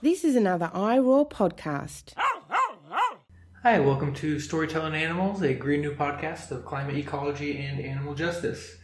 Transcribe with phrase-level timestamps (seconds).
[0.00, 2.12] This is another iRoar podcast.
[3.64, 8.76] Hi, welcome to Storytelling Animals, a green new podcast of climate ecology and animal justice.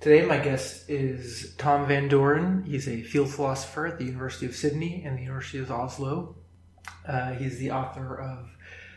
[0.00, 2.66] Today, my guest is Thom van Dooren.
[2.66, 6.34] He's a field philosopher at the University of Sydney and the University of Oslo.
[7.06, 8.48] Uh, he's the author of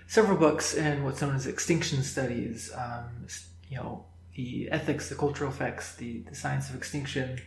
[0.07, 2.71] several books in what's known as extinction studies.
[2.75, 3.27] Um,
[3.69, 4.05] you know,
[4.35, 7.39] the ethics, the cultural effects, the, the science of extinction.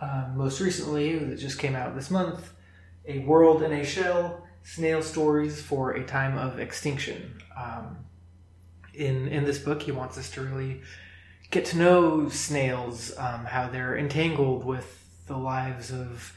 [0.00, 2.52] Um, most recently, that just came out this month,
[3.06, 7.42] A World in a Shell Snail Stories for a Time of Extinction.
[7.56, 7.98] Um,
[8.94, 10.82] in, in this book, he wants us to really
[11.50, 16.34] get to know snails, um, how they're entangled with the lives of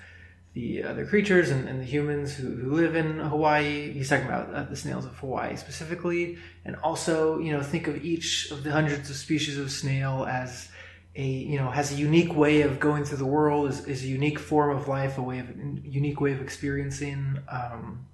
[0.53, 3.91] the other creatures and, and the humans who, who, live in Hawaii.
[3.91, 8.03] He's talking about uh, the snails of Hawaii specifically, and also, you know, think of
[8.03, 10.69] each of the hundreds of species of snail as
[11.15, 14.07] a, you know, has a unique way of going through the world, is, is a
[14.07, 15.47] unique form of life, a way of,
[15.83, 17.39] unique way of experiencing.
[17.47, 18.05] Um,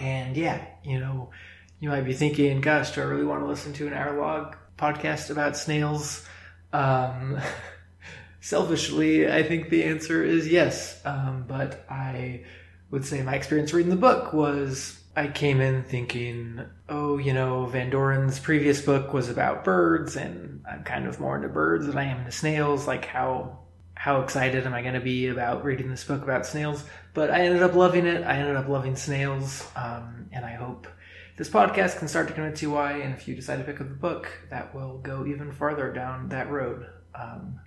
[0.00, 1.30] and yeah, you know,
[1.78, 4.56] you might be thinking, gosh, do I really want to listen to an hour log
[4.76, 6.26] podcast about snails?
[6.72, 7.38] Um,
[8.40, 11.00] selfishly, I think the answer is yes.
[11.04, 12.44] Um, but I
[12.90, 17.66] would say my experience reading the book was I came in thinking, oh, you know,
[17.66, 21.98] van Dooren's previous book was about birds, and I'm kind of more into birds than
[21.98, 22.86] I am into snails.
[22.86, 23.58] Like, how
[23.94, 26.82] how excited am I going to be about reading this book about snails?
[27.14, 28.24] But I ended up loving it.
[28.24, 30.88] I ended up loving snails, um, and I hope
[31.36, 32.92] this podcast can start to convince you why.
[32.92, 36.30] And if you decide to pick up the book, that will go even farther down
[36.30, 36.86] that road.
[37.14, 37.60] Um,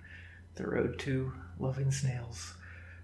[0.56, 2.54] the road to loving snails.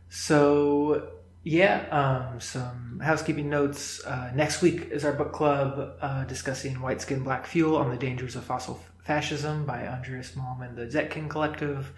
[0.09, 1.13] So
[1.45, 4.05] yeah, um, some housekeeping notes.
[4.05, 7.97] Uh, next week is our book club uh, discussing White Skin Black Fuel on the
[7.97, 11.93] Dangers of Fossil Fascism by Andreas Malm and the Zetkin Collective.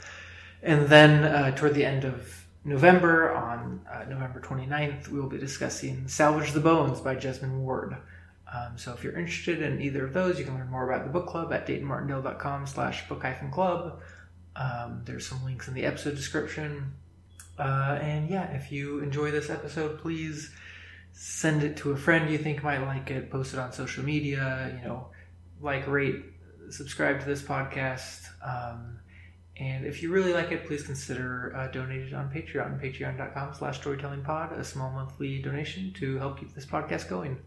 [0.63, 5.37] And then uh, toward the end of November, on uh, November 29th, we will be
[5.37, 7.99] discussing Salvage the Bones by Jesmyn Ward.
[8.51, 11.11] Um, so if you're interested in either of those, you can learn more about the
[11.11, 14.01] book club at daytonmartindale.com slash book club.
[14.57, 16.95] Um, there's some links in the episode description.
[17.59, 20.51] Uh, and yeah, if you enjoy this episode, please
[21.13, 23.31] send it to a friend you think might like it.
[23.31, 24.79] Post it on social media.
[24.81, 25.09] You know,
[25.61, 26.25] like, rate,
[26.71, 28.27] subscribe to this podcast.
[28.43, 28.99] Um,
[29.57, 34.59] and if you really like it, please consider uh, donating on Patreon, patreon.com slash storytellingpod,
[34.59, 37.39] a small monthly donation to help keep this podcast going.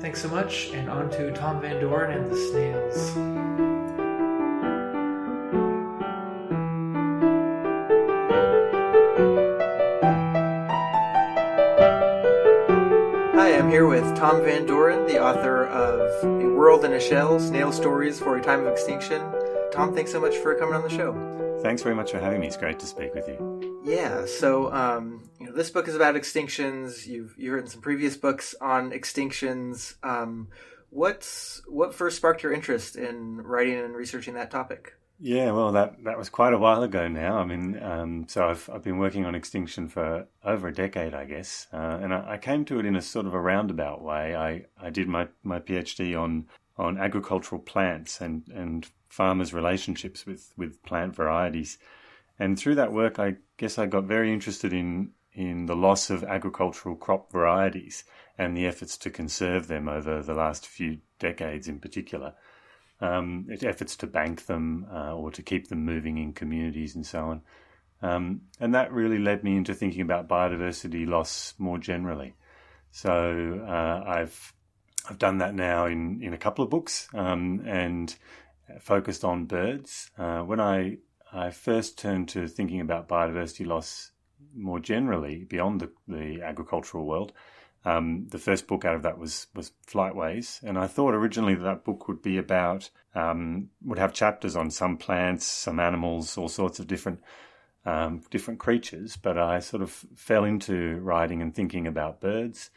[0.00, 4.07] Thanks so much, and on to Thom van Dooren and the snails.
[13.78, 18.18] Here with Thom van Dooren, the author of A World in a Shell Snail Stories
[18.18, 19.22] for a Time of Extinction.
[19.72, 21.60] Thom, thanks so much for coming on the show.
[21.62, 22.48] Thanks very much for having me.
[22.48, 23.80] It's great to speak with you.
[23.84, 27.06] Yeah, so um, you know, this book is about extinctions.
[27.06, 29.94] You've you've written some previous books on extinctions.
[30.02, 30.48] Um,
[30.90, 34.97] what's what first sparked your interest in writing and researching that topic?
[35.20, 37.38] Yeah, well, that that was quite a while ago now.
[37.38, 41.24] I mean, um, so I've I've been working on extinction for over a decade, I
[41.24, 44.36] guess, uh, and I, I, came to it in a sort of a roundabout way.
[44.36, 46.46] I, I did my, my PhD on
[46.76, 51.78] on agricultural plants and and farmers' relationships with with plant varieties,
[52.38, 56.22] and through that work, I guess I got very interested in in the loss of
[56.22, 58.04] agricultural crop varieties
[58.38, 62.34] and the efforts to conserve them over the last few decades, in particular
[63.00, 67.20] um, efforts to bank them uh, or to keep them moving in communities and so
[67.20, 67.42] on.
[68.00, 72.34] Um, and that really led me into thinking about biodiversity loss more generally.
[72.90, 74.54] So uh, I've
[75.08, 78.14] I've done that now in, in a couple of books um, and
[78.80, 80.10] focused on birds.
[80.18, 80.98] Uh, when I
[81.32, 84.12] I first turned to thinking about biodiversity loss
[84.54, 87.32] more generally beyond the, the agricultural world,
[87.84, 91.62] um, the first book out of that was was Flightways, and I thought originally that,
[91.62, 96.48] that book would be about um, would have chapters on some plants, some animals, all
[96.48, 97.20] sorts of different
[97.84, 99.16] um, different creatures.
[99.16, 102.70] But I sort of fell into writing and thinking about birds,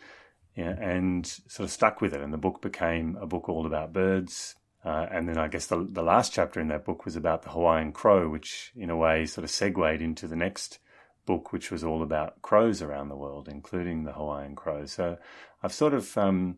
[0.55, 2.21] yeah, and sort of stuck with it.
[2.21, 4.55] And the book became a book all about birds.
[4.83, 7.49] Uh, and then I guess the the last chapter in that book was about the
[7.49, 10.79] Hawaiian crow, which in a way sort of segued into the next
[11.25, 14.85] book, which was all about crows around the world, including the Hawaiian crow.
[14.85, 15.17] So
[15.63, 16.57] I've sort of um,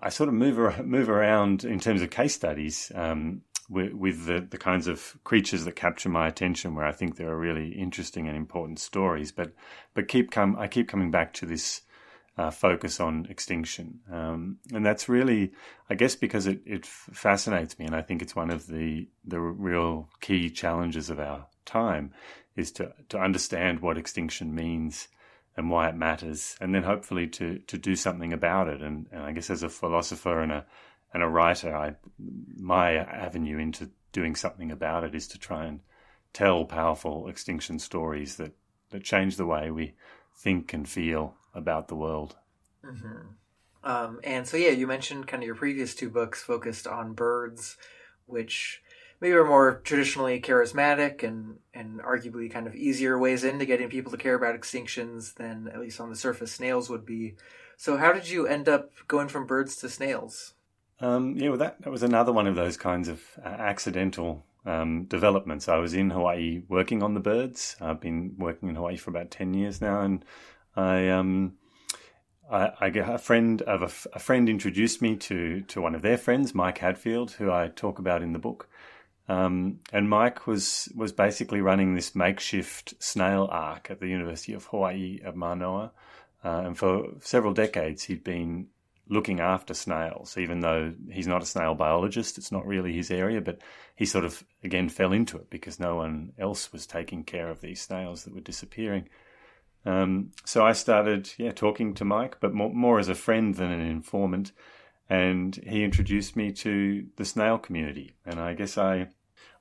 [0.00, 4.46] I sort of move move around in terms of case studies um, with, with the,
[4.48, 8.28] the kinds of creatures that capture my attention, where I think there are really interesting
[8.28, 9.32] and important stories.
[9.32, 9.52] But
[9.94, 11.82] but keep come I keep coming back to this.
[12.38, 15.52] Uh, focus on extinction, um, and that's really,
[15.90, 19.38] I guess, because it, it fascinates me, and I think it's one of the the
[19.38, 22.12] real key challenges of our time
[22.56, 25.08] is to, to understand what extinction means
[25.56, 28.80] and why it matters, and then hopefully to to do something about it.
[28.80, 30.64] And, and I guess as a philosopher and a
[31.12, 31.96] and a writer, I
[32.56, 35.80] my avenue into doing something about it is to try and
[36.32, 38.52] tell powerful extinction stories that
[38.90, 39.94] that change the way we
[40.34, 42.36] think and feel about the world.
[42.84, 43.28] Mm-hmm.
[43.84, 47.76] Um, and so, yeah, you mentioned kind of your previous two books focused on birds,
[48.26, 48.81] which
[49.22, 54.10] maybe are more traditionally charismatic and, and arguably kind of easier ways into getting people
[54.10, 57.36] to care about extinctions than, at least on the surface, snails would be.
[57.76, 60.54] So, how did you end up going from birds to snails?
[61.00, 65.04] Um, yeah, well, that, that was another one of those kinds of uh, accidental um,
[65.04, 65.68] developments.
[65.68, 67.76] I was in Hawaii working on the birds.
[67.80, 70.24] I've been working in Hawaii for about 10 years now, and
[70.74, 71.54] I um,
[72.50, 76.18] I, I a friend of a, a, friend introduced me to to one of their
[76.18, 78.68] friends, Mike Hadfield, who I talk about in the book.
[79.28, 84.66] Um, and Mike was was basically running this makeshift snail ark at the University of
[84.66, 85.92] Hawaii at Manoa,
[86.44, 88.66] uh, and for several decades he'd been
[89.08, 92.38] looking after snails, even though he's not a snail biologist.
[92.38, 93.60] It's not really his area, but
[93.94, 97.60] he sort of again fell into it because no one else was taking care of
[97.60, 99.08] these snails that were disappearing.
[99.84, 103.70] Um, so I started, yeah, talking to Mike, but more, more as a friend than
[103.70, 104.52] an informant.
[105.08, 108.14] And he introduced me to the snail community.
[108.24, 109.08] And I guess I,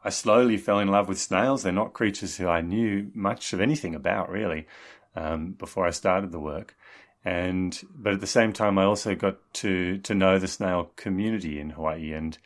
[0.03, 1.63] I slowly fell in love with snails.
[1.63, 4.67] They're not creatures who I knew much of anything about, really,
[5.15, 6.75] um, before I started the work.
[7.23, 11.59] And but at the same time, I also got to to know the snail community
[11.59, 12.37] in Hawaii and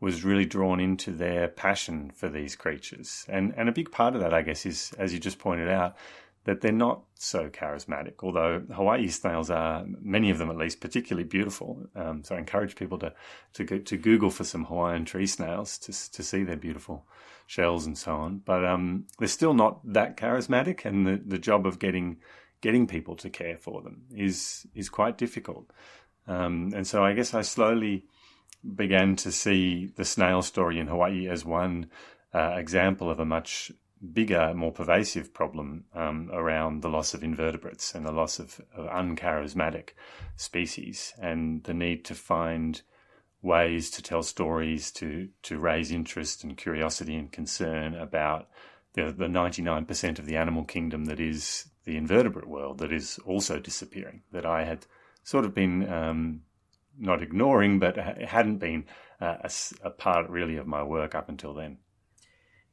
[0.00, 3.26] was really drawn into their passion for these creatures.
[3.28, 5.96] And and a big part of that, I guess, is as you just pointed out,
[6.44, 8.14] that they're not so charismatic.
[8.22, 11.86] Although Hawaii snails are, many of them at least, particularly beautiful.
[11.94, 13.12] Um, so I encourage people to
[13.54, 17.06] to go, to Google for some Hawaiian tree snails to to see their beautiful
[17.46, 18.38] shells and so on.
[18.38, 22.18] But um, they're still not that charismatic, and the, the job of getting
[22.60, 25.70] getting people to care for them is is quite difficult.
[26.26, 28.04] Um, and so I guess I slowly
[28.76, 31.90] began to see the snail story in Hawaii as one
[32.32, 33.72] uh, example of a much
[34.12, 38.88] bigger, more pervasive problem um, around the loss of invertebrates and the loss of, of,
[38.88, 39.90] uncharismatic
[40.36, 42.82] species, and the need to find
[43.42, 48.48] ways to tell stories to to raise interest and curiosity and concern about
[48.94, 52.92] the the ninety nine percent of the animal kingdom that is the invertebrate world that
[52.92, 54.22] is also disappearing.
[54.32, 54.86] That I had
[55.24, 56.42] sort of been um,
[56.98, 58.84] not ignoring, but hadn't been
[59.20, 59.50] uh, a,
[59.84, 61.78] a part really of my work up until then.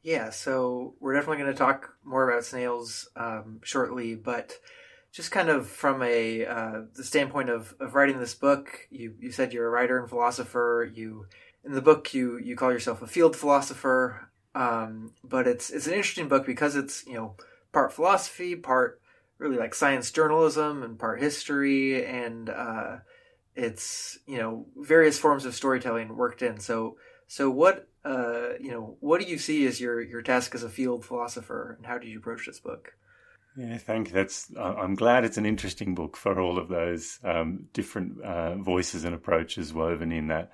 [0.02, 4.54] Yeah, so we're definitely going to talk more about snails um, shortly, but
[5.12, 9.32] just kind of from a uh, the standpoint of, of writing this book, you you
[9.32, 10.90] said you're a writer and philosopher.
[10.94, 11.26] You
[11.66, 15.94] in the book you you call yourself a field philosopher, um, but it's it's an
[15.94, 17.36] interesting book because it's you know
[17.74, 19.02] part philosophy, part
[19.38, 22.98] really like science journalism, and part history, and uh,
[23.54, 26.58] it's you know various forms of storytelling worked in.
[26.62, 26.96] So
[27.28, 30.70] so what uh, you know, what do you see as your your task as a
[30.70, 32.94] field philosopher, and how did you approach this book?
[33.58, 34.14] Yeah, thank you.
[34.14, 39.04] That's I'm glad it's an interesting book for all of those um, different uh, voices
[39.04, 40.52] and approaches woven in that.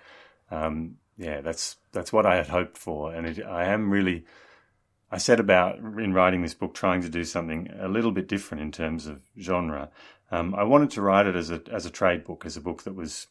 [0.49, 4.25] Um, yeah, that's that's what I had hoped for, and it, I am really.
[5.11, 8.63] I set about in writing this book trying to do something a little bit different
[8.63, 9.91] in terms of genre.
[10.31, 12.83] Um, I wanted to write it as a as a trade book, as a book
[12.83, 13.27] that was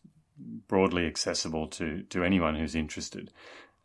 [0.68, 3.32] broadly accessible to to anyone who's interested.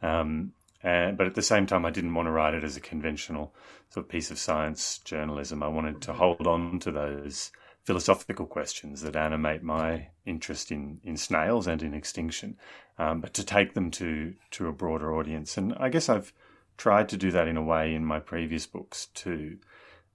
[0.01, 3.53] Um, but at the same time, I didn't want to write it as a conventional
[3.89, 5.63] sort of piece of science journalism.
[5.63, 7.51] I wanted to hold on to those
[7.83, 12.57] philosophical questions that animate my interest in, in snails and in extinction,
[12.97, 15.57] um, but to take them to, to a broader audience.
[15.57, 16.31] And I guess I've
[16.77, 19.57] tried to do that in a way in my previous books too.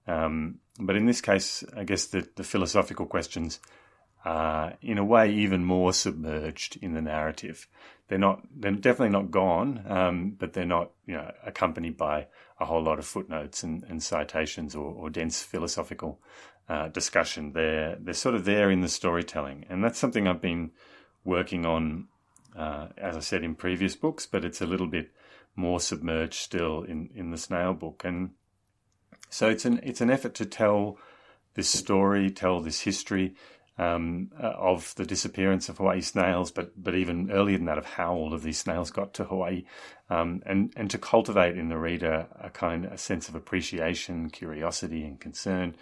[0.07, 3.59] Um, but in this case, I guess the, the philosophical questions
[4.25, 7.67] are, in a way, even more submerged in the narrative.
[8.07, 12.27] They're not they're definitely not gone, um, but they're not you know accompanied by
[12.59, 16.19] a whole lot of footnotes and, and citations or, or, dense philosophical
[16.69, 17.53] uh, discussion.
[17.53, 20.71] They're they're sort of there in the storytelling, and that's something I've been
[21.23, 22.07] working on,
[22.55, 25.11] uh, as I said in previous books, but it's a little bit
[25.55, 28.31] more submerged still in, in the snail book, and
[29.29, 30.97] so it's an it's an effort to tell
[31.55, 33.35] this story, tell this history
[33.77, 37.85] um, uh, of the disappearance of Hawaii snails, but but even earlier than that, of
[37.85, 39.65] how all of these snails got to Hawaii,
[40.09, 45.03] um, and and to cultivate in the reader a kind a sense of appreciation, curiosity,
[45.03, 45.75] and concern,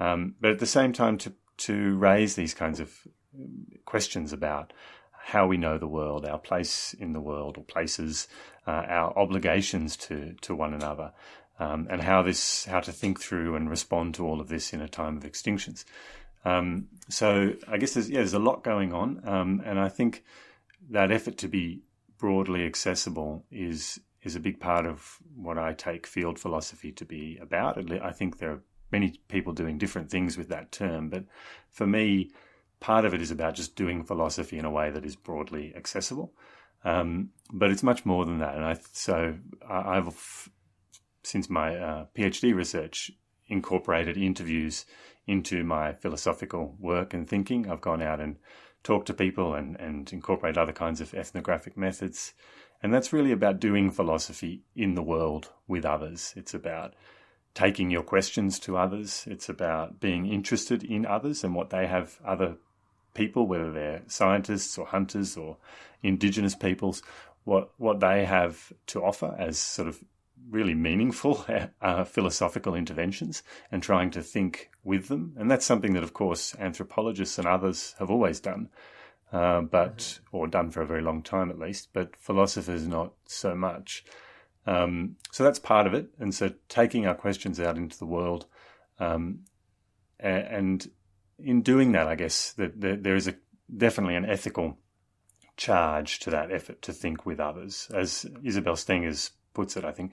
[0.00, 3.06] um, but at the same time to to raise these kinds of
[3.84, 4.72] questions about
[5.12, 8.28] how we know the world, our place in the world, or places,
[8.66, 11.12] uh, our obligations to to one another.
[11.58, 14.80] um, and how this how to think through and respond to all of this in
[14.80, 15.84] a time of extinctions.
[16.44, 20.24] Um, so I guess there's yeah there's a lot going on, um, and I think
[20.90, 21.82] that effort to be
[22.18, 27.38] broadly accessible is is a big part of what I take field philosophy to be
[27.40, 27.78] about.
[28.02, 31.24] I think there are many people doing different things with that term, but
[31.70, 32.30] for me,
[32.80, 36.32] part of it is about just doing philosophy in a way that is broadly accessible.
[36.84, 39.34] Um, but it's much more than that, and I so
[39.68, 40.48] I've
[41.22, 43.10] since my uh, PhD research
[43.48, 44.84] incorporated interviews
[45.28, 47.70] into my philosophical work and thinking.
[47.70, 48.36] I've gone out and
[48.82, 52.32] talked to people and, and incorporate other kinds of ethnographic methods.
[52.82, 56.32] And that's really about doing philosophy in the world with others.
[56.36, 56.94] It's about
[57.54, 59.24] taking your questions to others.
[59.26, 62.56] It's about being interested in others and what they have, other
[63.14, 65.58] people, whether they're scientists or hunters or
[66.02, 67.02] indigenous peoples,
[67.44, 70.02] what, what they have to offer as sort of
[70.50, 71.44] really meaningful
[71.82, 75.34] uh, philosophical interventions and trying to think with them.
[75.36, 78.68] And that's something that, of course, anthropologists and others have always done,
[79.32, 80.36] uh, but mm-hmm.
[80.36, 81.90] or done for a very long time at least.
[81.92, 84.04] But philosophers not so much.
[84.66, 86.08] Um, so that's part of it.
[86.18, 88.46] And so taking our questions out into the world,
[88.98, 89.40] um,
[90.20, 90.90] and,
[91.38, 93.36] in doing that, I guess that there is a
[93.74, 94.76] definitely an ethical
[95.56, 100.12] charge to that effort to think with others, as Isabel Stengers puts it, I think.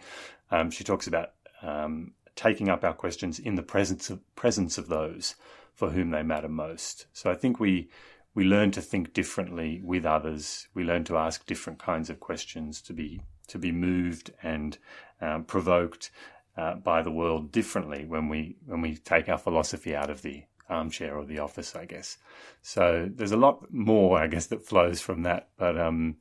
[0.52, 4.88] Um, she talks about um, taking up our questions in the presence of, presence of
[4.88, 5.36] those
[5.74, 7.08] for whom they matter most.
[7.14, 7.90] So I think we
[8.34, 10.68] we learn to think differently with others.
[10.74, 14.78] We learn to ask different kinds of questions to be to be moved and
[15.22, 16.12] um, provoked
[16.58, 20.44] uh, by the world differently when we when we take our philosophy out of the
[20.70, 22.18] armchair or the office, I guess.
[22.62, 25.50] So there's a lot more, I guess, that flows from that.
[25.58, 26.18] But um,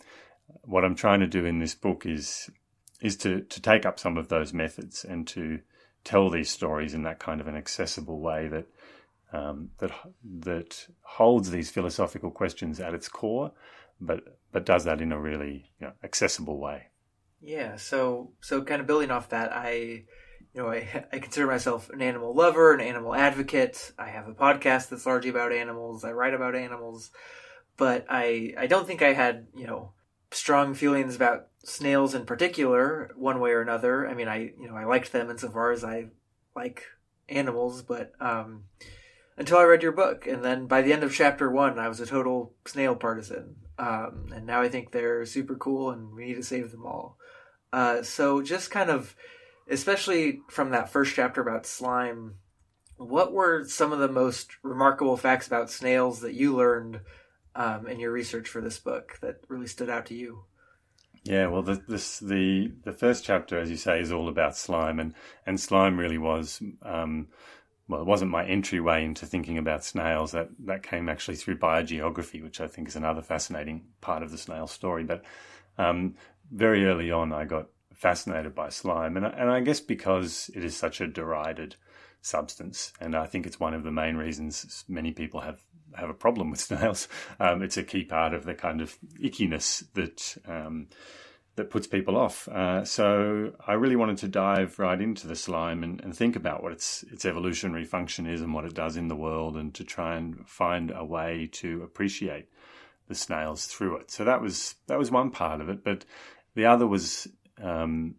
[0.63, 2.51] what I'm trying to do in this book is
[3.05, 5.61] is to, to take up some of those methods and to
[6.05, 8.67] tell these stories in that kind of an accessible way that
[9.33, 9.91] um, that
[10.41, 13.53] that holds these philosophical questions at its core,
[14.01, 16.85] but but does that in a really you know, accessible way.
[17.43, 17.77] Yeah.
[17.77, 20.07] So so kind of building off that, I you
[20.55, 23.93] know I, I consider myself an animal lover, an animal advocate.
[23.99, 26.05] I have a podcast that's largely about animals.
[26.05, 27.11] I write about animals,
[27.77, 29.94] but I I don't think I had you know
[30.35, 34.07] strong feelings about snails in particular, one way or another.
[34.09, 36.07] I mean, I you know I liked them insofar as I
[36.55, 36.85] like
[37.29, 38.65] animals, but um,
[39.37, 42.01] until I read your book, and then by the end of chapter one, I was
[42.01, 46.35] a total snail partisan, um, and now I think they're super cool, and we need
[46.35, 47.19] to save them all.
[47.73, 49.17] Uh, so just kind of,
[49.69, 52.35] especially from that first chapter about slime,
[52.97, 57.01] what were some of the most remarkable facts about snails that you learned
[57.57, 60.45] um, in your research for this book that really stood out to you?
[61.25, 65.01] Yeah, well, the, this the the first chapter, as you say, is all about slime,
[65.01, 65.15] and
[65.47, 66.63] and slime really was.
[66.83, 67.29] Um,
[67.89, 70.33] well, it wasn't my entryway into thinking about snails.
[70.33, 74.39] That that came actually through biogeography, which I think is another fascinating part of the
[74.39, 75.05] snail story.
[75.05, 75.25] But
[75.79, 76.15] um,
[76.53, 80.77] very early on, I got fascinated by slime, and and I guess because it is
[80.77, 81.77] such a derided
[82.21, 85.63] substance, and I think it's one of the main reasons many people have
[85.97, 87.09] have a problem with snails.
[87.41, 90.89] Um, it's a key part of the kind of ickiness that um,
[91.57, 92.49] that puts people off.
[92.49, 96.65] Uh, so I really wanted to dive right into the slime and, and, think about
[96.65, 99.85] what its its evolutionary function is and what it does in the world, and to
[99.85, 102.49] try and find a way to appreciate
[103.09, 104.11] the snails through it.
[104.11, 106.05] So that was that was one part of it, but
[106.55, 107.29] the other was
[107.63, 108.17] um,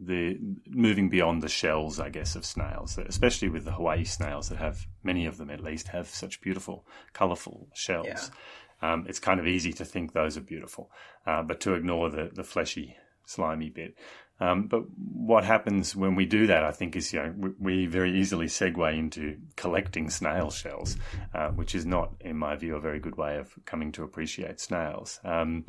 [0.00, 0.38] the
[0.68, 4.86] moving beyond the shells, I guess, of snails, especially with the Hawaii snails that have
[5.02, 8.06] many of them at least have such beautiful, colourful shells.
[8.06, 8.92] Yeah.
[8.92, 10.90] Um, it's kind of easy to think those are beautiful,
[11.26, 13.94] uh, but to ignore the the fleshy, slimy bit.
[14.40, 17.86] Um, but what happens when we do that, I think, is you know we, we
[17.86, 20.96] very easily segue into collecting snail shells,
[21.34, 24.58] uh, which is not, in my view, a very good way of coming to appreciate
[24.58, 25.20] snails.
[25.24, 25.66] Um,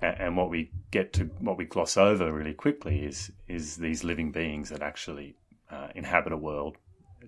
[0.00, 4.30] and what we get to what we gloss over really quickly is is these living
[4.30, 5.36] beings that actually
[5.70, 6.76] uh, inhabit a world,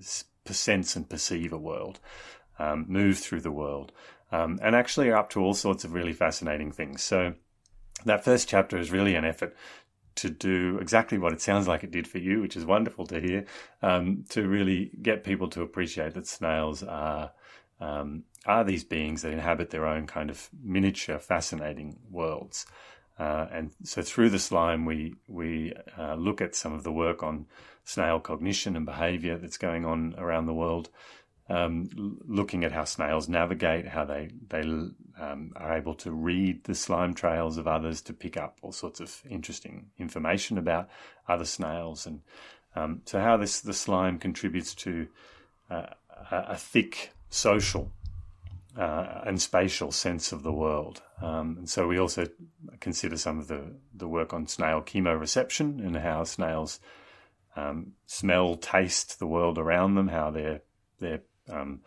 [0.00, 2.00] sense and perceive a world,
[2.58, 3.92] um, move through the world,
[4.32, 7.02] um, and actually are up to all sorts of really fascinating things.
[7.02, 7.34] So
[8.04, 9.54] that first chapter is really an effort
[10.16, 13.20] to do exactly what it sounds like it did for you, which is wonderful to
[13.20, 13.46] hear,
[13.82, 17.32] um, to really get people to appreciate that snails are
[17.80, 22.66] um, are these beings that inhabit their own kind of miniature, fascinating worlds.
[23.18, 27.22] Uh, and so through the slime, we we uh, look at some of the work
[27.22, 27.46] on
[27.84, 30.88] snail cognition and behavior that's going on around the world,
[31.48, 31.88] um,
[32.26, 34.62] looking at how snails navigate, how they they
[35.20, 39.00] um, are able to read the slime trails of others to pick up all sorts
[39.00, 40.88] of interesting information about
[41.28, 42.22] other snails and
[42.76, 45.08] Um, so how this the slime contributes to
[45.70, 45.86] uh,
[46.30, 47.90] a, a thick social
[48.76, 51.02] uh, and spatial sense of the world.
[51.20, 52.28] Um, and so we also
[52.80, 56.80] consider some of the, the work on snail chemoreception and how snails
[57.56, 60.62] um, smell, taste the world around them, how their
[61.00, 61.80] their um,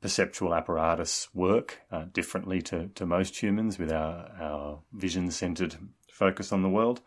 [0.00, 5.76] perceptual apparatus work uh, differently to, to most humans with our, our vision centered
[6.10, 7.00] focus on the world.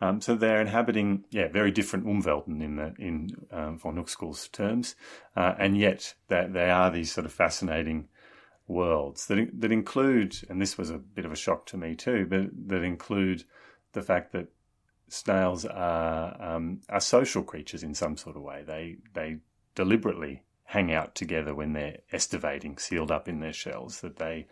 [0.00, 4.94] Um, so they're inhabiting, yeah, very different Umwelten in the in um, von Uexküll's terms,
[5.36, 8.08] uh, and yet that they are these sort of fascinating
[8.68, 12.26] worlds that that include, and this was a bit of a shock to me too,
[12.28, 13.44] but that include
[13.92, 14.48] the fact that
[15.08, 18.62] snails are um, are social creatures in some sort of way.
[18.64, 19.38] They they
[19.74, 24.02] deliberately hang out together when they're estivating, sealed up in their shells.
[24.02, 24.46] That they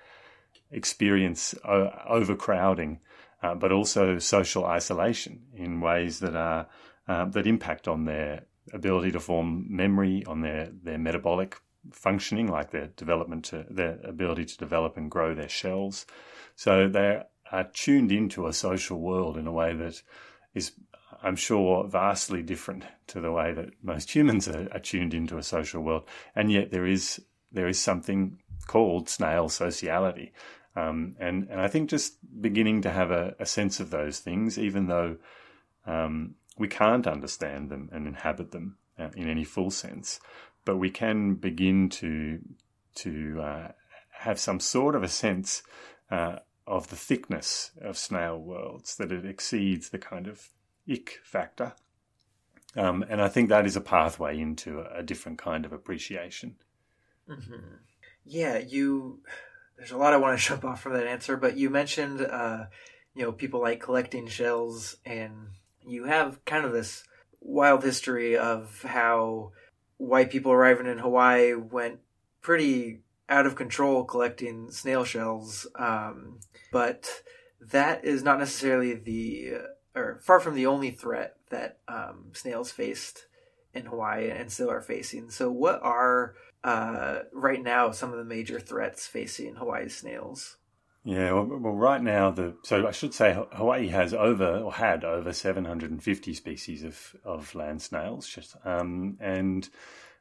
[0.71, 3.01] experience uh, overcrowding,
[3.43, 6.67] uh, but also social isolation in ways that are
[7.07, 11.61] uh, that impact on their ability to form memory, on their their metabolic
[11.93, 16.07] functioning, like their development to their ability to develop and grow their shells.
[16.55, 20.03] So they are tuned into a social world in a way that
[20.55, 20.73] is,
[21.23, 25.43] I'm sure, vastly different to the way that most humans are, are tuned into a
[25.43, 26.05] social world.
[26.35, 27.21] And yet there is
[27.53, 30.33] there is something called snail sociality.
[30.75, 34.59] Um, and, and I think just beginning to have a, a sense of those things,
[34.59, 35.17] even though
[35.87, 40.21] um, we can't understand them and inhabit them uh, in any full sense,
[40.67, 42.41] but we can begin to
[42.97, 43.69] to uh,
[44.11, 45.63] have some sort of a sense
[46.11, 50.51] uh, of the thickness of snail worlds that it exceeds the kind of
[50.91, 51.73] ick factor,
[52.77, 56.57] um, and I think that is a pathway into a, a different kind of appreciation.
[57.29, 57.77] Mm-hmm.
[58.25, 59.21] Yeah, you.
[59.79, 62.67] There's a lot I want to jump off from that answer, but you mentioned, uh,
[63.15, 65.49] you know, people like collecting shells, and
[65.87, 67.05] you have kind of this
[67.41, 69.53] wild history of how
[69.99, 72.01] white people arriving in Hawaii went
[72.41, 75.67] pretty out of control collecting snail shells.
[75.75, 76.41] Um,
[76.73, 77.23] but
[77.61, 79.55] that is not necessarily the,
[79.95, 83.27] or far from the only threat that um, snails faced
[83.75, 85.31] in Hawaii and still are facing.
[85.31, 90.57] So, what are uh, right now some of the major threats facing Hawaii's snails?
[91.07, 95.05] Yeah, well, well, right now the so I should say Hawaii has over or had
[95.05, 99.69] over 750 species of of land snails, um, and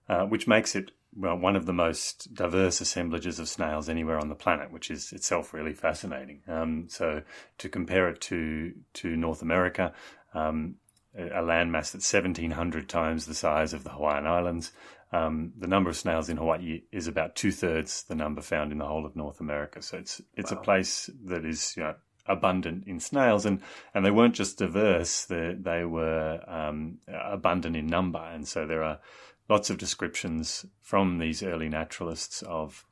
[0.07, 4.29] uh, which makes it well, one of the most diverse assemblages of snails anywhere on
[4.29, 6.41] the planet, which is itself really fascinating.
[6.47, 7.23] Um, so
[7.57, 9.91] to compare it to to North America,
[10.35, 10.75] um,
[11.17, 14.71] a landmass that's 1,700 times the size of the Hawaiian Islands.
[15.11, 18.79] Um, the number of snails in Hawaii is about two thirds the number found in
[18.79, 19.81] the whole of North America.
[19.81, 20.57] So it's it's wow.
[20.57, 23.61] a place that is you know, abundant in snails, and,
[23.93, 28.83] and they weren't just diverse; they they were um, abundant in number, and so there
[28.83, 28.99] are
[29.47, 32.85] lots of descriptions from these early naturalists of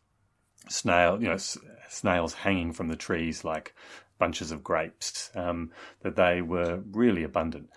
[0.70, 1.38] snail, you know,
[1.90, 3.74] snails hanging from the trees like
[4.20, 5.32] bunches of grapes.
[5.36, 5.72] Um,
[6.02, 7.70] that they were really abundant.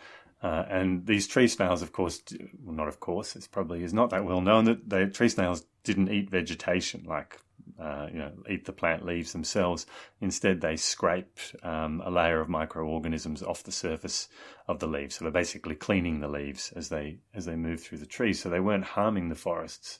[0.46, 2.22] Uh, and these tree snails, of course,
[2.62, 5.66] well, not of course, it probably is not that well known that the tree snails
[5.82, 7.40] didn't eat vegetation like,
[7.80, 9.86] uh, you know, eat the plant leaves themselves.
[10.20, 14.28] Instead, they scrape um, a layer of microorganisms off the surface
[14.68, 15.16] of the leaves.
[15.16, 18.40] So they're basically cleaning the leaves as they as they move through the trees.
[18.40, 19.98] So they weren't harming the forests.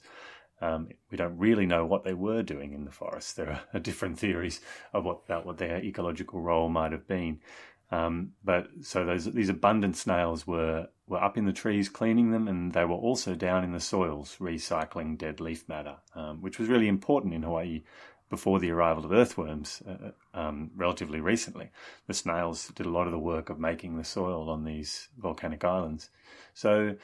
[0.61, 3.35] Um, we don't really know what they were doing in the forest.
[3.35, 4.61] There are different theories
[4.93, 7.41] of what, about what their ecological role might have been.
[7.89, 12.47] Um, but so those these abundant snails were were up in the trees cleaning them,
[12.47, 16.67] and they were also down in the soils recycling dead leaf matter, um, which was
[16.67, 17.83] really important in Hawaii
[18.29, 21.71] before the arrival of earthworms uh, uh, um, relatively recently.
[22.07, 25.63] The snails did a lot of the work of making the soil on these volcanic
[25.63, 26.09] islands.
[26.53, 26.95] So,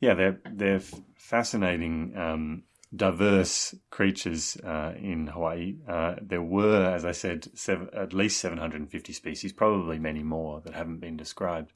[0.00, 0.82] yeah, they're they're
[1.16, 2.62] fascinating um,
[2.94, 5.76] diverse creatures uh, in Hawaii.
[5.86, 7.48] Uh, there were, as I said,
[7.92, 11.72] at least 750 species, probably many more that haven't been described.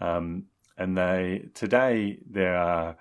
[0.00, 0.44] Um,
[0.76, 2.96] and they today there are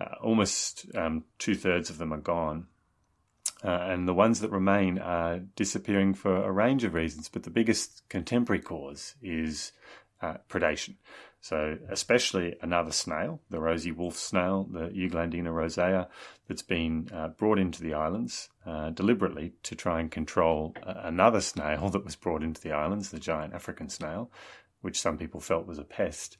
[0.00, 2.66] uh, almost um, two thirds of them are gone.
[3.62, 7.50] Uh, and the ones that remain are disappearing for a range of reasons, but the
[7.50, 9.72] biggest contemporary cause is
[10.22, 10.96] uh, predation.
[11.42, 16.08] So, especially another snail, the rosy wolf snail, the Euglandina rosea,
[16.46, 21.40] that's been uh, brought into the islands uh, deliberately to try and control uh, another
[21.40, 24.30] snail that was brought into the islands, the giant African snail,
[24.82, 26.36] which some people felt was a pest.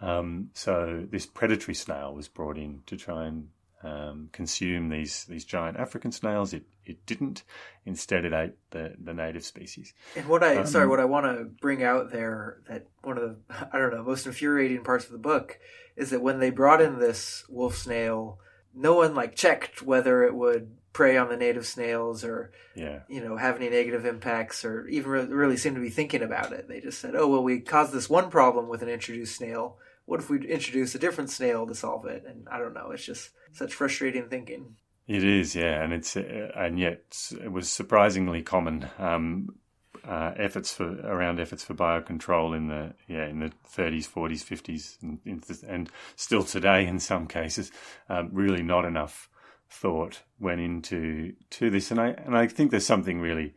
[0.00, 3.48] Um, so, this predatory snail was brought in to try and
[3.82, 6.52] um, consume these these giant African snails.
[6.52, 7.44] It it didn't.
[7.84, 9.94] Instead, it ate the, the native species.
[10.16, 13.22] And what I um, sorry, what I want to bring out there that one of
[13.22, 13.36] the
[13.72, 15.58] I don't know most infuriating parts of the book
[15.96, 18.38] is that when they brought in this wolf snail,
[18.74, 23.00] no one like checked whether it would prey on the native snails or yeah.
[23.08, 26.52] you know have any negative impacts or even really, really seem to be thinking about
[26.52, 26.66] it.
[26.66, 29.76] They just said, "Oh well, we caused this one problem with an introduced snail.
[30.08, 32.90] What if we introduce a different snail to solve it?" And I don't know.
[32.92, 34.76] It's just such frustrating thinking.
[35.06, 38.88] It is, yeah, and it's uh, and yet it was surprisingly common.
[38.98, 39.58] Um,
[40.06, 45.02] uh, efforts for around efforts for biocontrol in the yeah in the 30s, 40s, 50s,
[45.02, 47.70] and, and still today in some cases,
[48.08, 49.28] um, really not enough
[49.68, 53.54] thought went into to this, and I and I think there's something really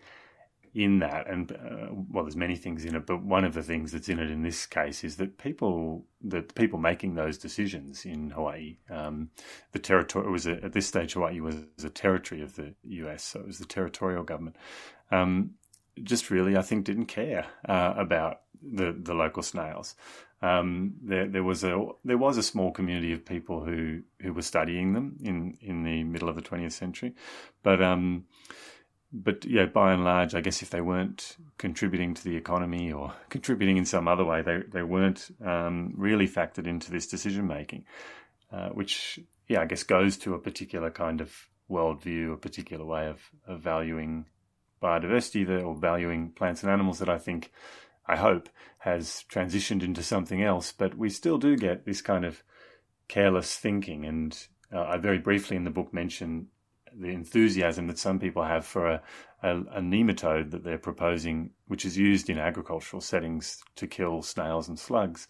[0.74, 3.92] in that, and uh, well, there's many things in it, but one of the things
[3.92, 8.30] that's in it in this case is that people, the people making those decisions in
[8.30, 9.30] Hawaii, um,
[9.74, 13.42] the territory was a, at this stage Hawaii was a territory of the U.S., so
[13.42, 14.56] it was the territorial government.
[15.12, 15.52] Um,
[16.04, 19.96] just really, I think, didn't care uh, about the the local snails.
[20.42, 24.42] Um, there, there was a there was a small community of people who who were
[24.42, 27.14] studying them in in the middle of the 20th century,
[27.62, 28.26] but um,
[29.14, 33.14] but yeah, by and large, I guess if they weren't contributing to the economy or
[33.30, 37.86] contributing in some other way, they they weren't um, really factored into this decision making,
[38.52, 43.08] uh, which yeah, I guess goes to a particular kind of worldview, a particular way
[43.08, 44.26] of, of valuing
[44.82, 47.52] biodiversity or valuing plants and animals that I think
[48.06, 50.72] I hope, has transitioned into something else.
[50.72, 52.44] But we still do get this kind of
[53.08, 54.06] careless thinking.
[54.06, 54.38] And
[54.74, 56.48] uh, I very briefly in the book mention
[56.98, 59.02] the enthusiasm that some people have for a,
[59.44, 64.68] a, a, nematode that they're proposing, which is used in agricultural settings to kill snails
[64.68, 65.28] and slugs.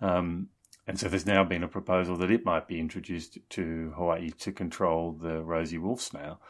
[0.00, 0.48] Um,
[0.86, 4.52] and so there's now been a proposal that it might be introduced to Hawaii to
[4.52, 6.40] control the rosy wolf snail.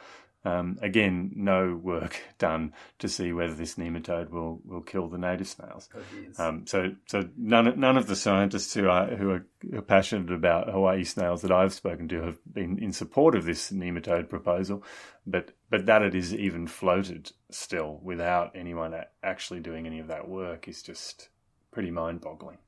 [0.47, 5.49] Um, again, no work done to see whether this nematode will, will kill the native
[5.49, 5.89] snails.
[5.93, 10.71] Oh, um, so, so none none of the scientists who are who are, passionate about
[10.71, 14.85] Hawaii snails that I've spoken to have been in support of this nematode proposal,
[15.27, 20.29] but but that it is even floated still without anyone actually doing any of that
[20.29, 21.29] work is just
[21.73, 22.59] pretty mind boggling.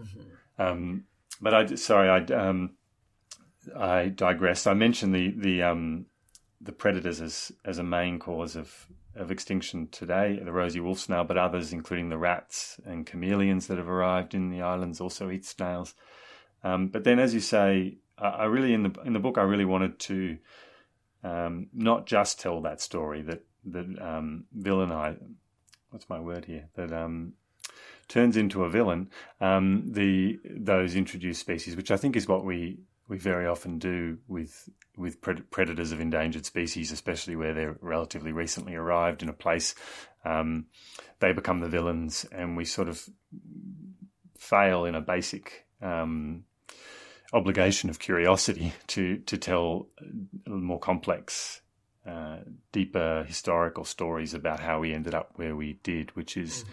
[0.00, 0.62] Mm-hmm.
[0.62, 1.04] Um,
[1.38, 2.76] but I sorry I um,
[3.76, 4.66] I digress.
[4.66, 6.06] I mentioned the the um,
[6.62, 11.24] the predators as as a main cause of of extinction today, the rosy wolf snail,
[11.24, 15.44] but others, including the rats and chameleons that have arrived in the islands, also eat
[15.44, 15.94] snails.
[16.64, 19.42] Um, but then, as you say, I, I, really in the in the book I
[19.42, 20.38] really wanted to
[21.24, 25.18] um, not just tell that story that that um, villainize.
[25.90, 26.68] What's my word here?
[26.74, 27.34] That um,
[28.08, 29.10] turns into a villain.
[29.40, 32.78] Um, the those introduced species, which I think is what we
[33.12, 38.74] we very often do with with predators of endangered species, especially where they're relatively recently
[38.74, 39.74] arrived in a place.
[40.24, 40.68] Um,
[41.20, 43.06] they become the villains, and we sort of
[44.38, 46.44] fail in a basic um,
[47.34, 49.88] obligation of curiosity to to tell
[50.46, 51.60] more complex,
[52.06, 52.38] uh,
[52.72, 56.64] deeper historical stories about how we ended up where we did, which is.
[56.64, 56.72] Mm-hmm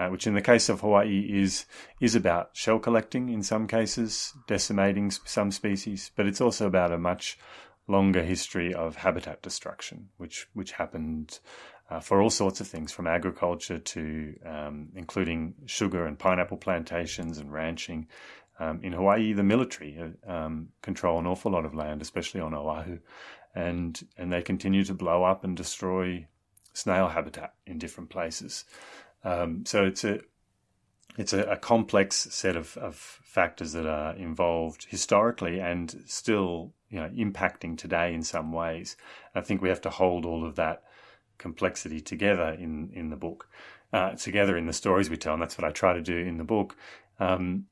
[0.00, 1.66] uh, which in the case of Hawaii is
[2.00, 6.98] is about shell collecting in some cases, decimating some species, but it's also about a
[6.98, 7.38] much
[7.86, 11.40] longer history of habitat destruction, which which happened
[11.90, 17.36] uh, for all sorts of things, from agriculture to um, including sugar and pineapple plantations
[17.36, 18.08] and ranching.
[18.58, 22.54] Um, in Hawaii, the military uh, um, control an awful lot of land, especially on
[22.54, 23.00] Oahu,
[23.54, 26.26] and and they continue to blow up and destroy
[26.72, 28.64] snail habitat in different places.
[29.24, 30.20] Um, so it's a
[31.18, 36.98] it's a, a complex set of, of, factors that are involved historically and still you
[36.98, 38.96] know impacting today in some ways.
[39.34, 40.82] I think we have to hold all of that
[41.38, 43.48] complexity together in in the book,
[43.92, 46.38] uh, together in the stories we tell, and that's what I try to do in
[46.38, 46.76] the book,
[47.18, 47.66] um,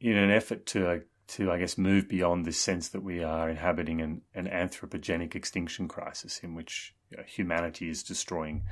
[0.00, 0.90] in an effort to.
[0.90, 5.34] Uh, to, I guess, move beyond this sense that we are inhabiting an, an anthropogenic
[5.34, 8.64] extinction crisis in which you know, humanity is destroying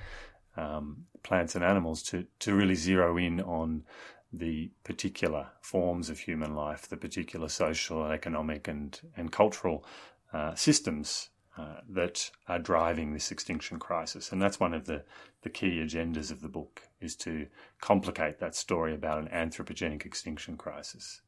[0.56, 3.84] um, plants and animals to, to really zero in on
[4.32, 9.84] the particular forms of human life, the particular social, and economic, and, and cultural
[10.32, 14.32] uh, systems uh, that are driving this extinction crisis.
[14.32, 15.04] And that's one of the,
[15.42, 17.46] the key agendas of the book is to
[17.80, 21.20] complicate that story about an anthropogenic extinction crisis.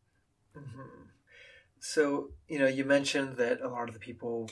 [0.56, 1.02] Mm-hmm.
[1.78, 4.50] So, you know, you mentioned that a lot of the people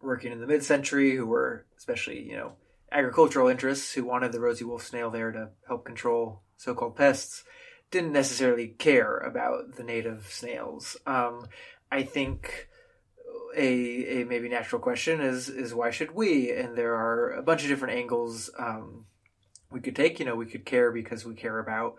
[0.00, 2.52] working in the mid-century who were especially, you know,
[2.92, 7.44] agricultural interests who wanted the rosy wolf snail there to help control so-called pests
[7.90, 10.96] didn't necessarily care about the native snails.
[11.06, 11.46] Um,
[11.90, 12.68] I think
[13.56, 16.52] a, a maybe natural question is is why should we?
[16.52, 19.06] And there are a bunch of different angles um,
[19.70, 20.20] we could take.
[20.20, 21.96] You know, we could care because we care about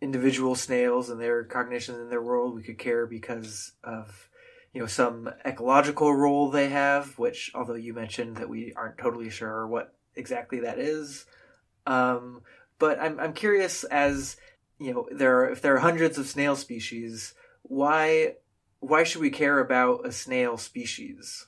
[0.00, 2.54] individual snails and their cognition in their world.
[2.54, 4.28] We could care because of
[4.72, 9.30] you know some ecological role they have, which although you mentioned that we aren't totally
[9.30, 11.26] sure what exactly that is.
[11.86, 12.42] Um,
[12.78, 14.36] but I'm I'm curious as
[14.78, 18.34] you know there are if there are hundreds of snail species, why
[18.80, 21.46] why should we care about a snail species?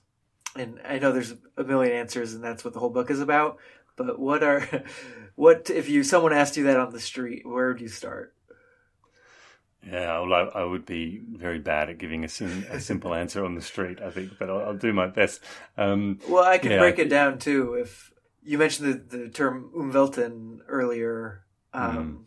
[0.54, 3.58] And I know there's a million answers, and that's what the whole book is about.
[3.96, 4.84] But what are
[5.34, 7.46] what if you someone asked you that on the street?
[7.46, 8.34] Where would you start?
[9.86, 13.44] Yeah, well, I, I, would be very bad at giving a, sim, a simple answer
[13.44, 15.40] on the street, I think, but I'll, I'll do my best.
[15.76, 17.74] Um, well, I can yeah, break I, it down too.
[17.74, 18.12] If
[18.46, 22.26] you mentioned the, the term umwelten earlier, um,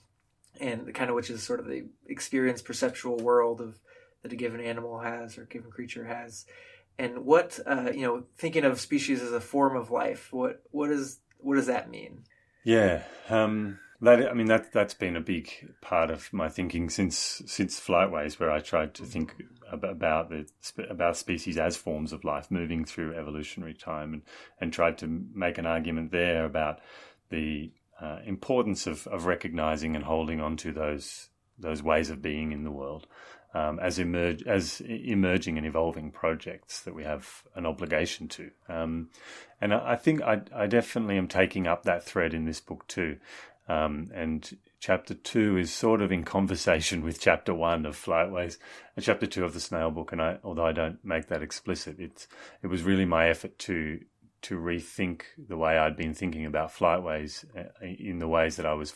[0.60, 0.66] mm.
[0.86, 3.80] and kind of which is sort of the experience perceptual world of
[4.22, 6.46] that a given animal has or a given creature has,
[6.98, 10.92] and what uh, you know, thinking of species as a form of life, what what
[10.92, 12.24] is what does that mean?
[12.64, 13.04] Yeah.
[13.30, 15.50] Um, that I mean that that's been a big
[15.82, 19.36] part of my thinking since since Flightways, where I tried to think
[19.72, 20.48] about the
[20.90, 24.22] about species as forms of life moving through evolutionary time, and
[24.60, 26.80] and tried to make an argument there about
[27.30, 32.52] the uh, importance of of recognizing and holding on to those those ways of being
[32.54, 33.06] in the world
[33.54, 38.52] um, as emerge as emerging and evolving projects that we have an obligation to.
[38.68, 39.10] Um,
[39.60, 42.88] and I, I think I, I, definitely am taking up that thread in this book
[42.88, 43.18] too.
[43.70, 48.58] Um, and chapter two is sort of in conversation with chapter one of Flightways
[48.96, 50.12] and chapter two of the Snail Book.
[50.12, 52.28] And I, although I don't make that explicit, it's
[52.64, 54.00] it was really my effort to
[54.42, 58.74] to rethink the way I'd been thinking about Flightways uh, in the ways that I
[58.74, 58.94] was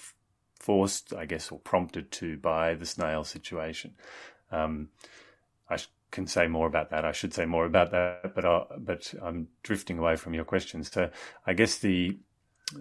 [0.59, 3.95] forced, I guess, or prompted to by the snail situation.
[4.51, 4.89] Um,
[5.69, 5.77] I
[6.12, 7.03] can say more about that.
[7.03, 10.89] I should say more about that, but I, but I'm drifting away from your questions.
[10.89, 11.09] So
[11.45, 12.17] I guess the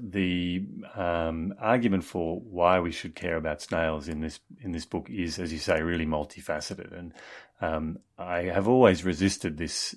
[0.00, 5.09] the um, argument for why we should care about snails in this in this book
[5.11, 7.12] is, as you say, really multifaceted, and
[7.61, 9.94] um, I have always resisted this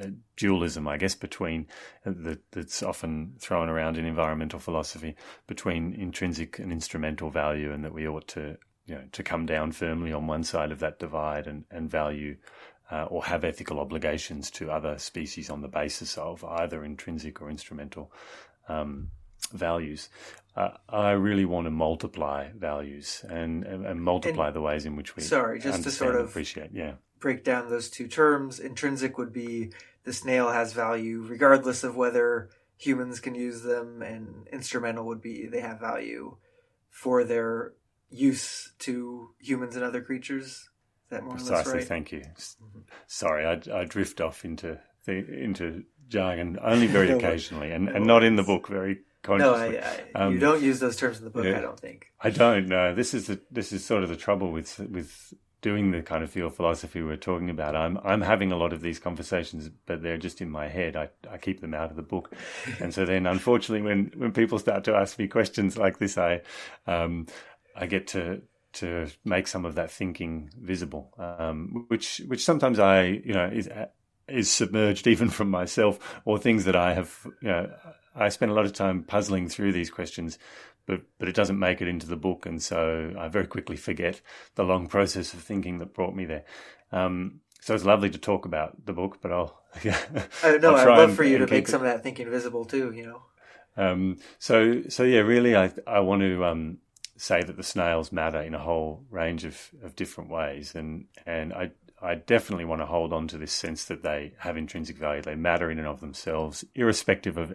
[0.00, 1.66] uh, dualism, I guess, between
[2.06, 7.84] uh, that, that's often thrown around in environmental philosophy between intrinsic and instrumental value, and
[7.84, 8.56] that we ought to
[8.86, 12.36] you know to come down firmly on one side of that divide and and value.
[12.90, 17.50] Uh, or have ethical obligations to other species on the basis of either intrinsic or
[17.50, 18.10] instrumental
[18.66, 19.10] um,
[19.52, 20.08] values.
[20.56, 24.96] Uh, I really want to multiply values and, and, and multiply and, the ways in
[24.96, 28.58] which we sorry just to sort of appreciate yeah break down those two terms.
[28.58, 29.72] Intrinsic would be
[30.04, 35.46] the snail has value regardless of whether humans can use them, and instrumental would be
[35.46, 36.36] they have value
[36.90, 37.74] for their
[38.10, 40.46] use to humans and other creatures.
[40.46, 40.70] Is
[41.10, 41.84] that more Precisely, or less right?
[41.84, 42.20] Thank you.
[42.20, 42.80] Mm-hmm.
[43.06, 48.24] Sorry, I, I drift off into the, into jargon only very occasionally, and, and not
[48.24, 49.82] in the book very no, I,
[50.14, 51.44] I, um, you don't use those terms in the book.
[51.44, 52.12] Yeah, I don't think.
[52.20, 52.68] I don't.
[52.68, 56.22] No, this is the, this is sort of the trouble with with doing the kind
[56.22, 57.74] of field philosophy we're talking about.
[57.74, 60.96] I'm I'm having a lot of these conversations, but they're just in my head.
[60.96, 62.34] I, I keep them out of the book,
[62.80, 66.42] and so then unfortunately, when when people start to ask me questions like this, I
[66.86, 67.26] um,
[67.76, 68.42] I get to
[68.74, 73.68] to make some of that thinking visible, um, which which sometimes I you know is
[74.28, 77.70] is submerged even from myself or things that I have you know
[78.18, 80.38] I spend a lot of time puzzling through these questions,
[80.86, 84.20] but but it doesn't make it into the book, and so I very quickly forget
[84.54, 86.44] the long process of thinking that brought me there.
[86.92, 89.58] Um, so it's lovely to talk about the book, but I'll.
[89.84, 89.98] Yeah,
[90.42, 91.70] uh, no, I'd love and, for you to make it.
[91.70, 92.90] some of that thinking visible too.
[92.90, 93.22] You know.
[93.76, 96.78] Um, so so yeah, really, I I want to um,
[97.18, 101.52] say that the snails matter in a whole range of, of different ways, and and
[101.52, 105.20] I I definitely want to hold on to this sense that they have intrinsic value.
[105.20, 107.50] They matter in and of themselves, irrespective of,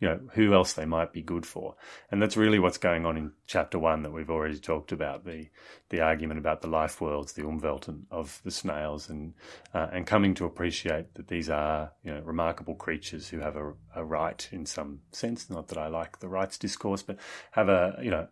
[0.00, 1.76] you know, who else they might be good for.
[2.10, 5.48] And that's really what's going on in chapter one that we've already talked about the
[5.90, 9.34] the argument about the life worlds, the umwelten of the snails, and
[9.72, 13.74] uh, and coming to appreciate that these are, you know, remarkable creatures who have a,
[13.94, 15.48] a right in some sense.
[15.48, 17.18] Not that I like the rights discourse, but
[17.52, 18.26] have a, you know,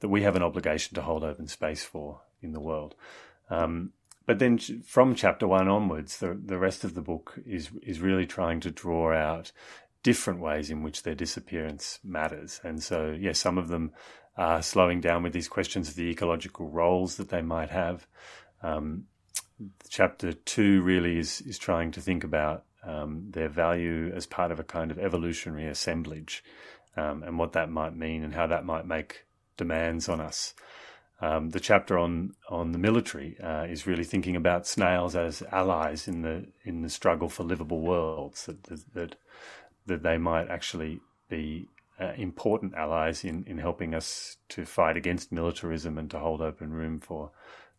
[0.00, 2.94] that we have an obligation to hold open space for in the world.
[3.48, 3.92] Um,
[4.26, 8.26] but then from chapter one onwards, the the rest of the book is is really
[8.26, 9.52] trying to draw out
[10.02, 12.60] different ways in which their disappearance matters.
[12.62, 13.92] And so, yes, yeah, some of them
[14.36, 18.06] are slowing down with these questions of the ecological roles that they might have.
[18.62, 19.06] Um,
[19.88, 24.60] chapter two really is is trying to think about um, their value as part of
[24.60, 26.44] a kind of evolutionary assemblage,
[26.96, 29.24] um, and what that might mean, and how that might make
[29.56, 30.54] demands on us.
[31.20, 36.08] Um, the chapter on on the military uh, is really thinking about snails as allies
[36.08, 38.46] in the in the struggle for livable worlds.
[38.46, 38.62] That
[38.94, 39.16] that
[39.86, 41.68] that they might actually be
[42.00, 46.72] uh, important allies in, in helping us to fight against militarism and to hold open
[46.72, 47.30] room for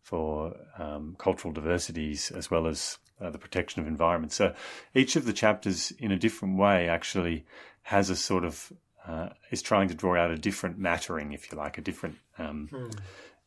[0.02, 4.32] for um, cultural diversities as well as uh, the protection of environment.
[4.32, 4.54] So
[4.94, 7.44] each of the chapters, in a different way, actually
[7.82, 8.72] has a sort of
[9.08, 12.68] uh, is trying to draw out a different mattering, if you like, a different um,
[12.70, 12.90] hmm.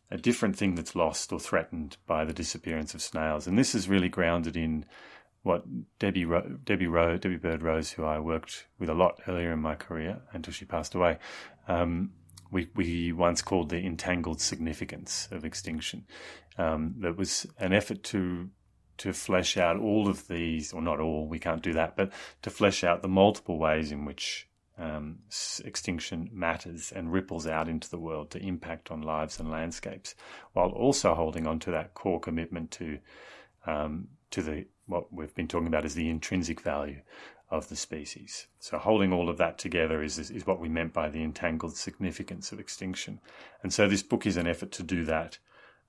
[0.10, 3.48] a different thing that's lost or threatened by the disappearance of snails.
[3.48, 4.86] And this is really grounded in
[5.44, 5.64] what
[6.00, 9.60] Debbie Ro- Debbie Ro- Debbie Bird Rose, who I worked with a lot earlier in
[9.60, 11.20] my career until she passed away.
[11.68, 12.12] Um,
[12.50, 16.06] we we once called the entangled significance of extinction.
[16.58, 18.50] Um, that was an effort to
[18.98, 22.12] to flesh out all of these, or not all, we can't do that, but
[22.44, 24.48] to flesh out the multiple ways in which
[24.82, 25.20] um,
[25.64, 30.16] extinction matters and ripples out into the world to impact on lives and landscapes,
[30.54, 33.00] while also holding on to that core commitment to
[33.68, 37.02] um, to the what we've been talking about is the intrinsic value
[37.52, 38.48] of the species.
[38.60, 41.76] So holding all of that together is, is, is what we meant by the entangled
[41.76, 43.20] significance of extinction.
[43.62, 45.38] And so this book is an effort to do that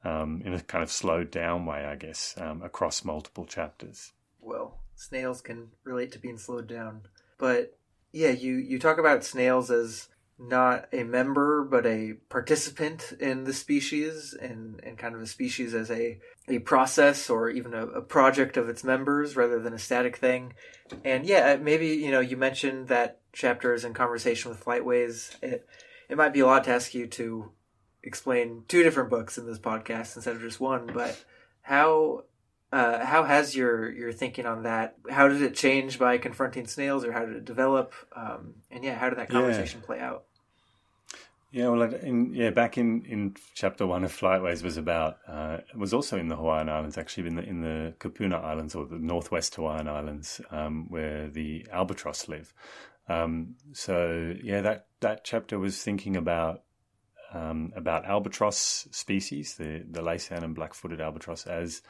[0.05, 4.13] um, in a kind of slowed down way, I guess, um, across multiple chapters.
[4.41, 7.03] Well, snails can relate to being slowed down,
[7.39, 7.79] but
[8.13, 13.53] yeah, you you talk about snails as not a member but a participant in the
[13.53, 18.03] species and, and kind of a species as a, a process or even a, a
[18.03, 20.53] project of its members rather than a static thing.
[21.05, 25.37] And yeah, uh, maybe, you know, you mentioned that chapters in conversation with Flightways.
[25.43, 25.67] It,
[26.09, 27.53] it might be a lot to ask you to
[28.03, 31.25] explain two different books in this podcast instead of just one, but
[31.63, 32.25] how
[32.73, 34.97] uh, how has your your thinking on that?
[35.11, 37.93] How did it change by confronting snails, or how did it develop?
[38.17, 39.87] Um, and yeah, how did that conversation yeah.
[39.87, 40.25] play out?
[41.53, 45.77] Yeah, well, in, yeah, back in, in chapter one of Flightways was about uh, it
[45.77, 48.99] was also in the Hawaiian Islands, actually in the in the Kupuna Islands or the
[48.99, 52.55] Northwest Hawaiian Islands, um, where the albatross live.
[53.07, 56.63] Um, so yeah, that that chapter was thinking about
[57.35, 61.83] um, about albatross species, the the Laysan and black-footed albatross, as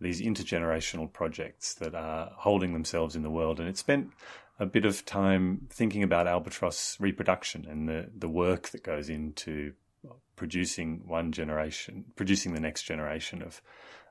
[0.00, 3.60] these intergenerational projects that are holding themselves in the world.
[3.60, 4.10] And it spent
[4.58, 9.72] a bit of time thinking about albatross reproduction and the, the work that goes into
[10.36, 13.60] producing one generation, producing the next generation of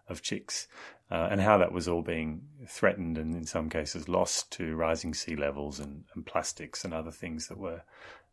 [0.10, 0.68] of chicks,
[1.12, 5.14] uh, and how that was all being threatened and in some cases lost to rising
[5.14, 7.82] sea levels and, and plastics and other things that were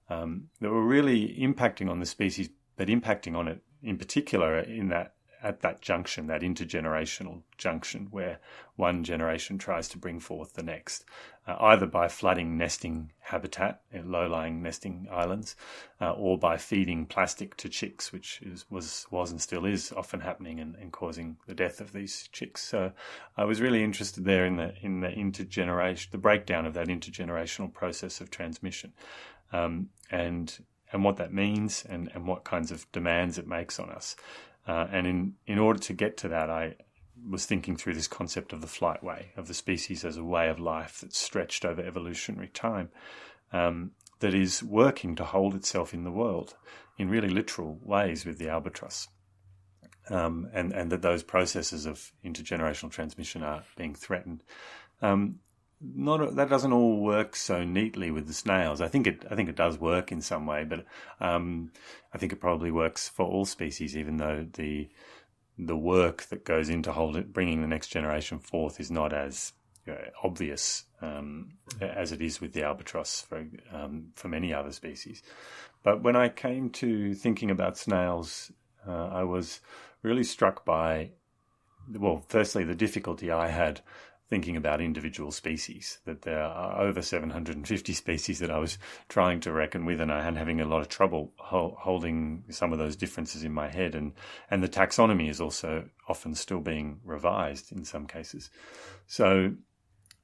[0.09, 4.89] um, that were really impacting on the species, but impacting on it in particular in
[4.89, 8.39] that at that junction, that intergenerational junction, where
[8.77, 11.05] one generation tries to bring forth the next,
[11.47, 15.57] uh, either by flooding nesting habitat, low-lying nesting islands,
[16.01, 20.21] uh, or by feeding plastic to chicks, which is, was was and still is often
[20.21, 22.63] happening and, and, causing the death of these chicks.
[22.63, 22.93] So,
[23.37, 27.73] I was really interested there in the in the intergeneration, the breakdown of that intergenerational
[27.73, 28.93] process of transmission,
[29.53, 33.91] um, and and what that means, and and what kinds of demands it makes on
[33.91, 34.17] us.
[34.71, 36.77] Uh, and in, in order to get to that, I
[37.29, 40.49] was thinking through this concept of the flight way, of the species as a way
[40.49, 42.91] of life that's stretched over evolutionary time,
[43.53, 46.55] um, that is working to hold itself in the world
[46.99, 49.09] in really literal ways with the albatross.
[50.09, 54.45] Um, and, and that those processes of intergenerational transmission are being threatened.
[55.03, 55.41] Um,
[55.81, 58.81] not that doesn't all work so neatly with the snails.
[58.81, 60.85] I think it I think it does work in some way, but
[61.21, 61.73] um,
[62.13, 64.89] I think it probably works for all species, even though the
[65.59, 69.53] the work that goes into holding bringing the next generation forth is not as
[69.87, 74.73] you know, obvious um, as it is with the albatross for um, for many other
[74.73, 75.23] species.
[75.83, 78.53] But when I came to thinking about snails,
[78.87, 79.61] uh, I was
[80.03, 81.13] really struck by
[81.99, 83.81] well, firstly the difficulty I had
[84.31, 89.53] thinking about individual species, that there are over 750 species that I was trying to
[89.53, 92.95] reckon with, and I had having a lot of trouble ho- holding some of those
[92.95, 93.97] differences in my head.
[93.97, 94.13] And,
[94.49, 98.51] and the taxonomy is also often still being revised in some cases.
[99.09, 99.55] So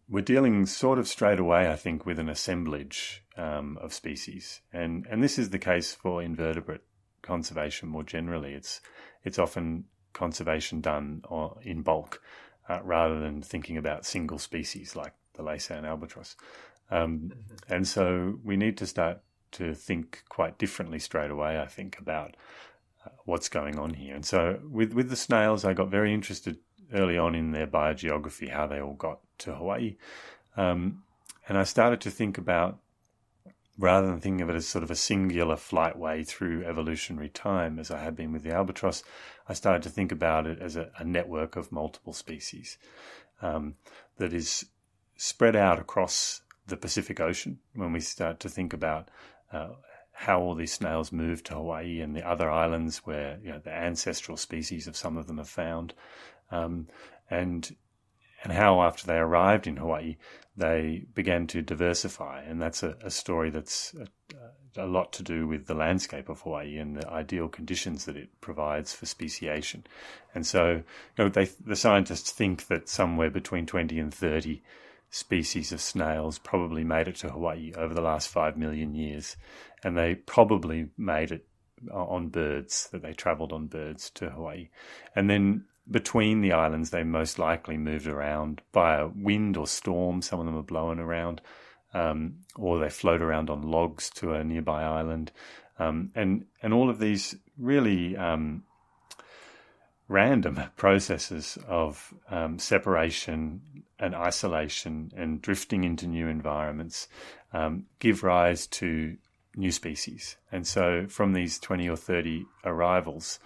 [0.08, 4.60] we're dealing sort of straight away, I think, with an assemblage um, of species.
[4.72, 6.82] And, and this is the case for invertebrate
[7.22, 8.54] conservation more generally.
[8.54, 8.80] It's,
[9.24, 11.22] it's often conservation done
[11.62, 12.22] in bulk
[12.68, 16.36] uh, rather than thinking about single species like the Laysan albatross.
[16.90, 17.74] Um, mm-hmm.
[17.74, 19.20] And so we need to start
[19.52, 22.36] to think quite differently straight away, I think, about
[23.04, 24.14] uh, what's going on here.
[24.14, 26.58] And so with, with the snails, I got very interested
[26.92, 29.96] early on in their biogeography, how they all got to Hawaii.
[30.56, 31.02] Um,
[31.48, 32.78] and I started to think about
[33.78, 37.78] rather than thinking of it as sort of a singular flight way through evolutionary time,
[37.78, 39.02] as I had been with the albatross,
[39.48, 42.78] I started to think about it as a, a network of multiple species
[43.42, 43.74] um,
[44.16, 44.66] that is
[45.16, 49.10] spread out across the Pacific Ocean when we start to think about
[49.52, 49.68] uh,
[50.12, 53.72] how all these snails moved to Hawaii and the other islands where you know, the
[53.72, 55.92] ancestral species of some of them are found,
[56.50, 56.88] um,
[57.30, 57.76] and
[58.46, 60.16] and how after they arrived in Hawaii
[60.56, 65.48] they began to diversify, and that's a, a story that's a, a, lot to do
[65.48, 69.84] with the landscape of Hawaii and the ideal conditions that it provides for speciation.
[70.34, 70.84] And so, you
[71.18, 74.62] know, they, the scientists think that somewhere between twenty and thirty
[75.10, 79.36] species of snails probably made it to Hawaii over the last five million years,
[79.82, 81.46] and they probably made it
[81.90, 84.68] uh, on birds, that they travelled on birds to Hawaii.
[85.16, 90.22] And then between the islands, they most likely moved around by a wind or storm.
[90.22, 91.40] Some of them are blown around,
[91.94, 95.30] um, or they float around on logs to a nearby island.
[95.78, 98.64] Um, and, and all of these really um,
[100.08, 103.60] random processes of um, separation
[103.98, 107.08] and isolation and drifting into new environments
[107.52, 109.16] um, give rise to
[109.54, 110.36] new species.
[110.52, 113.38] And so, from these 20 or 30 arrivals,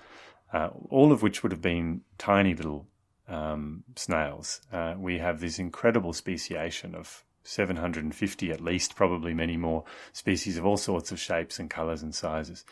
[0.52, 2.86] uh, all of which would have been tiny little
[3.28, 9.84] um, snails, uh, we have this incredible speciation of 750 at least, probably many more
[10.12, 12.64] species of all sorts of shapes and colors and sizes.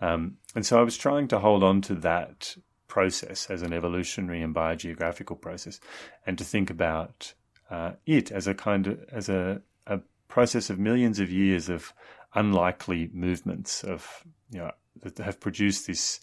[0.00, 2.56] Um, and so I was trying to hold on to that
[2.88, 5.80] process as an evolutionary and biogeographical process,
[6.26, 7.32] and to think about
[7.70, 11.94] uh, it as a kind of as a, a process of millions of years of
[12.34, 16.20] unlikely movements of you know that have produced this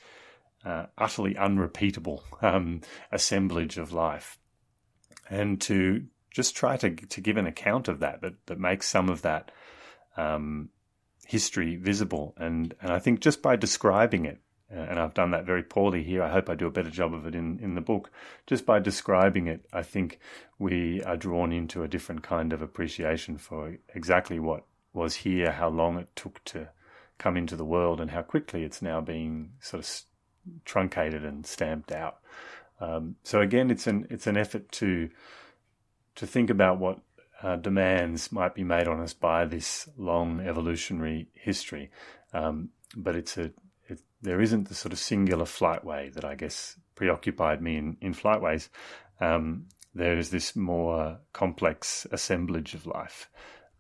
[0.65, 2.81] uh, utterly unrepeatable um,
[3.11, 4.37] assemblage of life,
[5.29, 9.09] and to just try to to give an account of that that that makes some
[9.09, 9.51] of that
[10.17, 10.69] um,
[11.25, 14.41] history visible, and and I think just by describing it
[14.71, 16.21] uh, and I've done that very poorly here.
[16.21, 18.11] I hope I do a better job of it in, in the book.
[18.45, 20.19] Just by describing it, I think
[20.59, 25.69] we are drawn into a different kind of appreciation for exactly what was here, how
[25.69, 26.69] long it took to
[27.17, 30.01] come into the world, and how quickly it's now being sort of
[30.65, 32.19] truncated and stamped out.
[32.79, 35.09] Um, so again, it's an it's an effort to
[36.15, 36.99] to think about what
[37.41, 41.91] uh, demands might be made on us by this long evolutionary history,
[42.33, 43.51] um, but it's a
[43.87, 48.13] it, there isn't the sort of singular flightway that I guess preoccupied me in, in
[48.13, 48.69] flightways.
[49.21, 53.29] Um, there is this more complex assemblage of life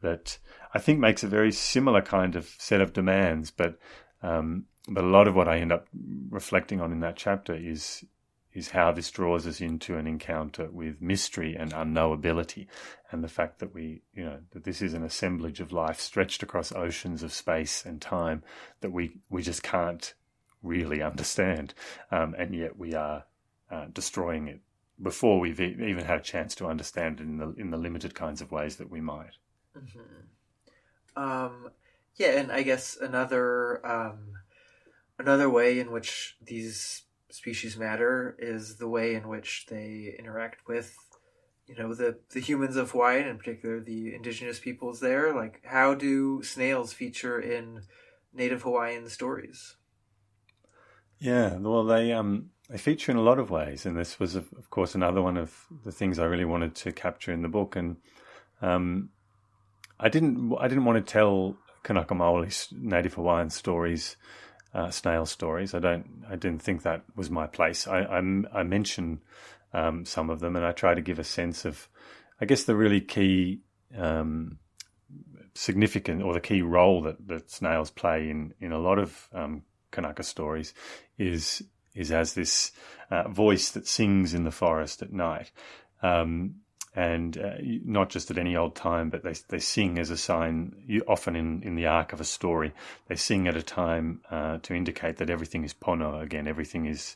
[0.01, 0.37] that
[0.73, 3.77] I think makes a very similar kind of set of demands, but
[4.21, 5.87] um, but a lot of what I end up
[6.29, 8.05] reflecting on in that chapter is
[8.51, 12.65] is how this draws us into an encounter with mystery and unknowability,
[13.11, 16.41] and the fact that we, you know, that this is an assemblage of life stretched
[16.41, 18.43] across oceans of space and time
[18.81, 20.13] that we we just can't
[20.63, 21.73] really understand,
[22.11, 23.25] um, and yet we are
[23.71, 24.61] uh, destroying it
[25.01, 28.41] before we've even had a chance to understand it in the in the limited kinds
[28.41, 29.37] of ways that we might.
[29.77, 31.21] Mm-hmm.
[31.21, 31.69] Um,
[32.15, 34.33] yeah, and I guess another um,
[35.19, 40.95] another way in which these species matter is the way in which they interact with
[41.67, 45.35] you know the the humans of Hawaii and in particular the indigenous peoples there.
[45.35, 47.83] Like how do snails feature in
[48.33, 49.75] native Hawaiian stories?
[51.19, 54.47] Yeah well they um they feature in a lot of ways and this was of,
[54.57, 57.75] of course another one of the things I really wanted to capture in the book
[57.75, 57.97] and
[58.61, 59.09] um
[59.99, 64.15] I didn't I didn't want to tell Kanaka Maoli native Hawaiian stories
[64.73, 65.73] uh, snail stories.
[65.73, 66.23] I don't.
[66.29, 67.87] I didn't think that was my place.
[67.87, 68.17] I I,
[68.53, 69.21] I mention
[69.73, 71.87] um, some of them, and I try to give a sense of,
[72.41, 73.61] I guess, the really key.
[73.97, 74.59] Um,
[75.55, 79.63] significant or the key role that, that snails play in, in a lot of um,
[79.91, 80.73] Kanaka stories
[81.17, 81.63] is
[81.95, 82.71] is as this
[83.11, 85.51] uh, voice that sings in the forest at night.
[86.01, 86.55] Um,
[86.95, 91.01] and uh, not just at any old time, but they they sing as a sign.
[91.07, 92.73] Often in, in the arc of a story,
[93.07, 96.47] they sing at a time uh, to indicate that everything is pono again.
[96.47, 97.15] Everything is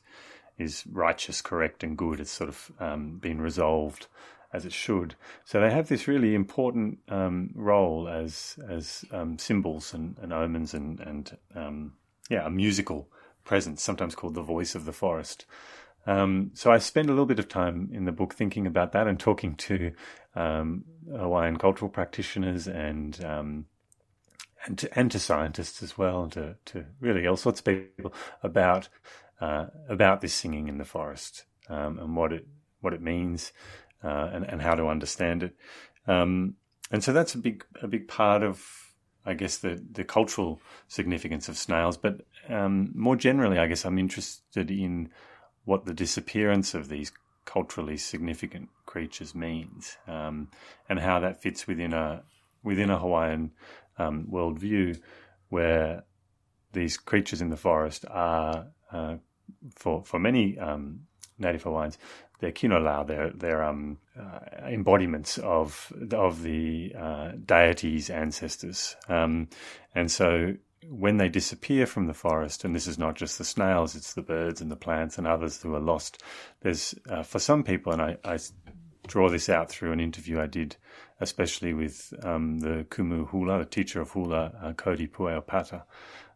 [0.58, 2.20] is righteous, correct, and good.
[2.20, 4.08] It's sort of um, been resolved
[4.54, 5.16] as it should.
[5.46, 10.76] So they have this really important um, role as as um, symbols and, and, omens
[10.76, 11.94] and and um,
[12.30, 13.10] yeah, a musical
[13.44, 15.46] presence, sometimes called the voice of the forest.
[16.06, 19.08] Um, so I spend a little bit of time in the book thinking about that
[19.08, 19.94] and talking to
[20.36, 23.66] um, Hawaiian cultural practitioners and um,
[24.66, 28.90] and to, and to scientists as well, to to really all sorts of people about
[29.40, 32.48] uh, about this singing in the forest um, and what it
[32.82, 33.54] what it means
[34.04, 35.56] uh, and and how to understand it.
[36.08, 36.56] Um,
[36.92, 38.84] and so that's a big a big part of
[39.26, 43.98] I guess, the, the cultural significance of snails, but um, more generally, I guess I'm
[43.98, 45.10] interested in
[45.66, 47.12] what the disappearance of these
[47.46, 50.50] culturally significant creatures means um,
[50.88, 52.24] and how that fits within a
[52.64, 53.52] within a Hawaiian
[53.98, 55.00] um, worldview
[55.50, 56.04] where
[56.72, 59.16] these creatures in the forest are uh,
[59.76, 61.02] for for many um,
[61.38, 61.98] native Hawaiians
[62.44, 68.98] they're kinolau, they're, they're um, uh, embodiments of of the uh, deity's ancestors.
[69.08, 69.48] Um,
[69.96, 70.56] and so
[70.90, 74.22] when they disappear from the forest, and this is not just the snails, it's the
[74.22, 76.22] birds and the plants and others who are lost,
[76.62, 78.40] there's, uh, for some people, and I, I,
[79.08, 80.78] draw this out through an interview I did,
[81.20, 85.84] especially with um, the Kumu Hula, the teacher of Hula, uh, Cody Pueo Pata.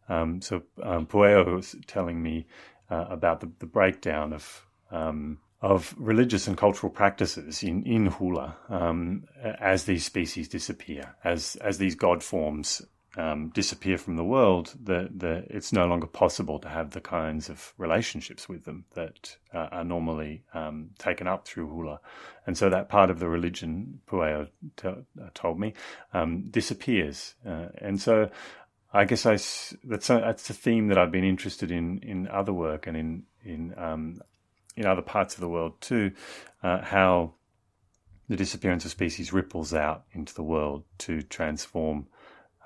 [0.10, 2.46] Um, so um, Pueo was telling me
[2.90, 8.56] uh, about the, the breakdown of um, of religious and cultural practices in, in hula
[8.70, 9.24] um,
[9.60, 12.82] as these species disappear, as as these god forms
[13.18, 15.10] um, disappear from the world, that
[15.50, 19.84] it's no longer possible to have the kinds of relationships with them that uh, are
[19.84, 22.00] normally um, taken up through hula.
[22.46, 25.74] And so that part of the religion, Pueo t- uh, told me,
[26.14, 27.36] um, disappears.
[27.46, 28.30] Uh, and so
[28.94, 29.34] I guess I,
[29.84, 33.24] that's, a, that's a theme that I've been interested in in other work and in,
[33.44, 34.22] in um,
[34.78, 36.12] in other parts of the world too,
[36.64, 37.34] uh, how
[38.30, 42.08] the disappearance of species ripples out into the world to transform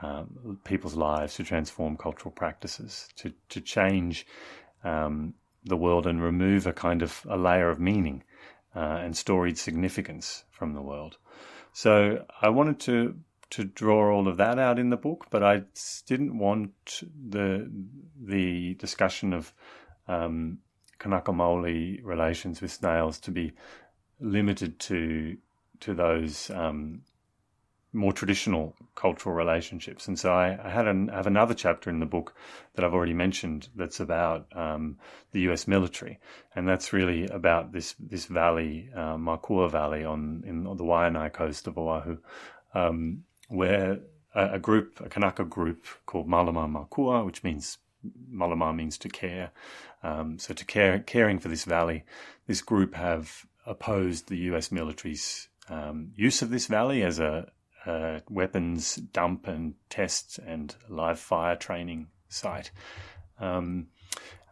[0.02, 4.26] um, people's lives, to transform cultural practices, to to change
[4.84, 5.34] um,
[5.64, 8.24] the world and remove a kind of a layer of meaning
[8.76, 11.18] uh, and storied significance from the world.
[11.74, 13.16] So I wanted to
[13.52, 15.64] to draw all of that out in the book, but I
[16.08, 17.70] didn't want the
[18.20, 19.54] the discussion of
[20.08, 20.60] um,
[20.99, 23.54] Kanaka Maoli relations with snails to be
[24.20, 25.38] limited to
[25.82, 27.02] to those um,
[27.94, 30.08] more traditional cultural relationships.
[30.08, 32.36] And so I, I had an, I have another chapter in the book
[32.76, 34.98] that I've already mentioned that's about um,
[35.32, 35.68] the U.S.
[35.68, 36.20] military,
[36.56, 41.68] and that's really about this this valley, uh, Makua Valley, on in the Waianae coast
[41.68, 42.18] of Oahu,
[42.74, 44.00] um, where
[44.34, 47.78] a, a, group, a Kanaka group called Malama Makua, which means
[48.34, 49.52] Malama means to care.
[50.04, 52.04] Um, so to care, caring for this valley,
[52.48, 54.72] this group have opposed the U.S.
[54.72, 57.52] military's um, use of this valley as a,
[57.86, 62.72] a, weapons dump and test and live fire training site.
[63.40, 63.88] Um,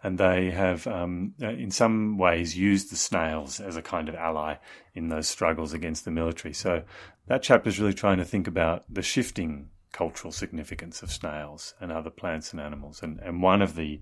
[0.02, 4.16] and they have, um, uh, in some ways, used the snails as a kind of
[4.16, 4.56] ally
[4.94, 6.54] in those struggles against the military.
[6.54, 6.84] So
[7.28, 11.92] that chapter is really trying to think about the shifting cultural significance of snails and
[11.92, 13.04] other plants and animals.
[13.04, 14.00] And, and one of the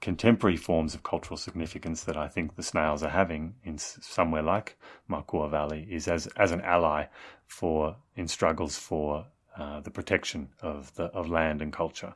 [0.00, 4.76] contemporary forms of cultural significance that I think the snails are having in somewhere like
[5.08, 7.06] Makua Valley is as, as an ally
[7.46, 9.26] for in struggles for
[9.56, 12.14] uh, the protection of the of land and culture.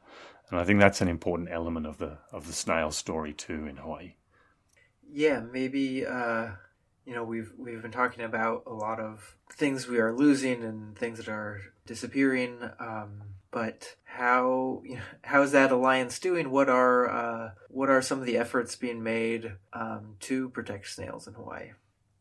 [0.50, 3.76] And I think that's an important element of the of the snail story too in
[3.76, 4.14] Hawaii.
[5.10, 6.48] Yeah, maybe uh,
[7.04, 10.96] you know we've we've been talking about a lot of things we are losing and
[10.96, 12.58] things that are disappearing.
[12.78, 14.82] Um, but how
[15.22, 16.50] how is that alliance doing?
[16.50, 21.26] What are uh, what are some of the efforts being made um, to protect snails
[21.26, 21.72] in Hawaii?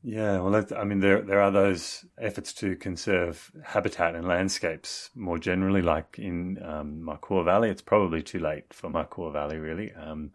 [0.04, 5.38] Yeah, well, I mean, there there are those efforts to conserve habitat and landscapes more
[5.38, 7.70] generally, like in um, Makua Valley.
[7.70, 9.92] It's probably too late for Makua Valley, really.
[9.94, 10.32] Um,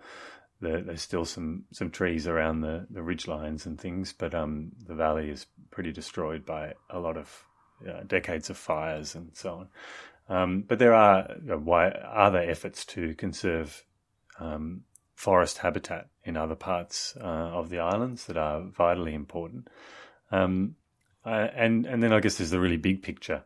[0.60, 4.72] there, there's still some, some trees around the, the ridge lines and things, but um,
[4.86, 7.44] the valley is pretty destroyed by a lot of
[7.86, 9.68] uh, decades of fires and so on.
[10.32, 11.28] Um, but there are
[12.10, 13.84] other efforts to conserve
[14.40, 14.80] um,
[15.14, 17.24] forest habitat in other parts uh,
[17.58, 19.68] of the islands that are vitally important.
[20.30, 20.76] Um,
[21.26, 23.42] uh, and and then I guess there's the really big picture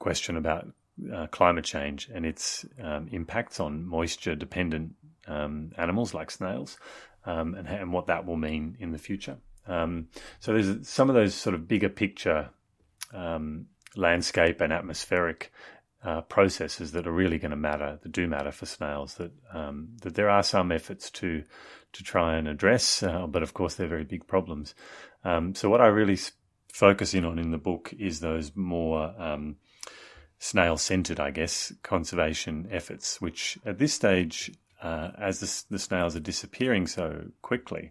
[0.00, 0.66] question about
[1.14, 4.96] uh, climate change and its um, impacts on moisture dependent
[5.28, 6.76] um, animals like snails
[7.24, 9.36] um, and, and, what that will mean in the future.
[9.66, 12.50] So there's some of those sort of bigger picture
[13.96, 15.52] landscape and atmospheric
[16.04, 19.14] uh, processes that are really going to matter, that do matter for snails.
[19.14, 21.42] That um, that there are some efforts to
[21.92, 24.74] to try and address, uh, but of course they're very big problems.
[25.24, 26.18] Um, so what I really
[26.72, 29.56] focus in on in the book is those more um,
[30.38, 34.50] snail centered, I guess, conservation efforts, which at this stage
[34.82, 37.90] uh, as the, the, snails are disappearing so quickly,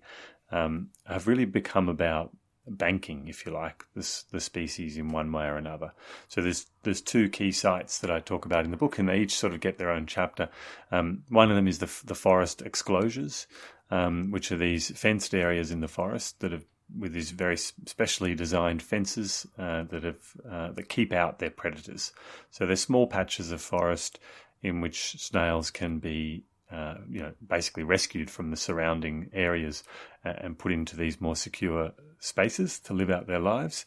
[0.52, 2.30] um, have really become about
[2.68, 5.94] banking, if you like, this, the species in one way or another.
[6.28, 9.20] So there's there's two key sites that I talk about in the book, and they
[9.20, 10.50] each sort of get their own chapter.
[10.92, 13.46] Um, one of them is the the forest exclosures,
[13.92, 16.66] um, which are these fenced areas in the forest that have
[17.00, 22.14] with these very specially designed fences uh, that have uh, that keep out their predators.
[22.52, 24.20] So they're small patches of forest
[24.62, 29.84] in which snails can be uh, you know, basically rescued from the surrounding areas
[30.24, 31.92] and put into these more secure
[32.24, 33.86] spaces to live out their lives.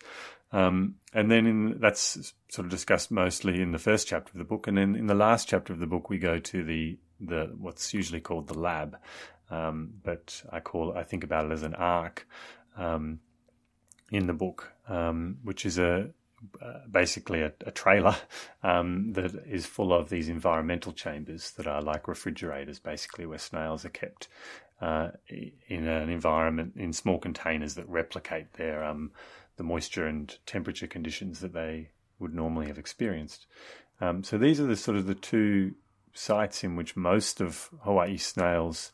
[0.53, 4.45] Um, and then in, that's sort of discussed mostly in the first chapter of the
[4.45, 7.51] book, and then in the last chapter of the book, we go to the the
[7.59, 8.97] what's usually called the lab,
[9.51, 12.29] um, but I call I think about it as an ark
[12.77, 13.21] um,
[14.13, 16.11] in the book, um, which is a
[16.63, 18.15] uh, basically a, a trailer
[18.63, 23.85] um, that is full of these environmental chambers that are like refrigerators, basically where snails
[23.85, 24.29] are kept
[24.81, 25.09] uh,
[25.69, 29.11] in an environment in small containers that replicate their um,
[29.57, 33.47] the moisture and temperature conditions that they would normally have experienced.
[34.01, 35.75] Um, so these are the sort of the two
[36.13, 38.93] sites in which most of Hawaii snails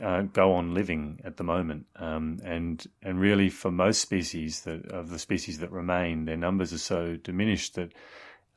[0.00, 4.86] uh, go on living at the moment, um, and and really for most species that
[4.86, 7.92] of the species that remain, their numbers are so diminished that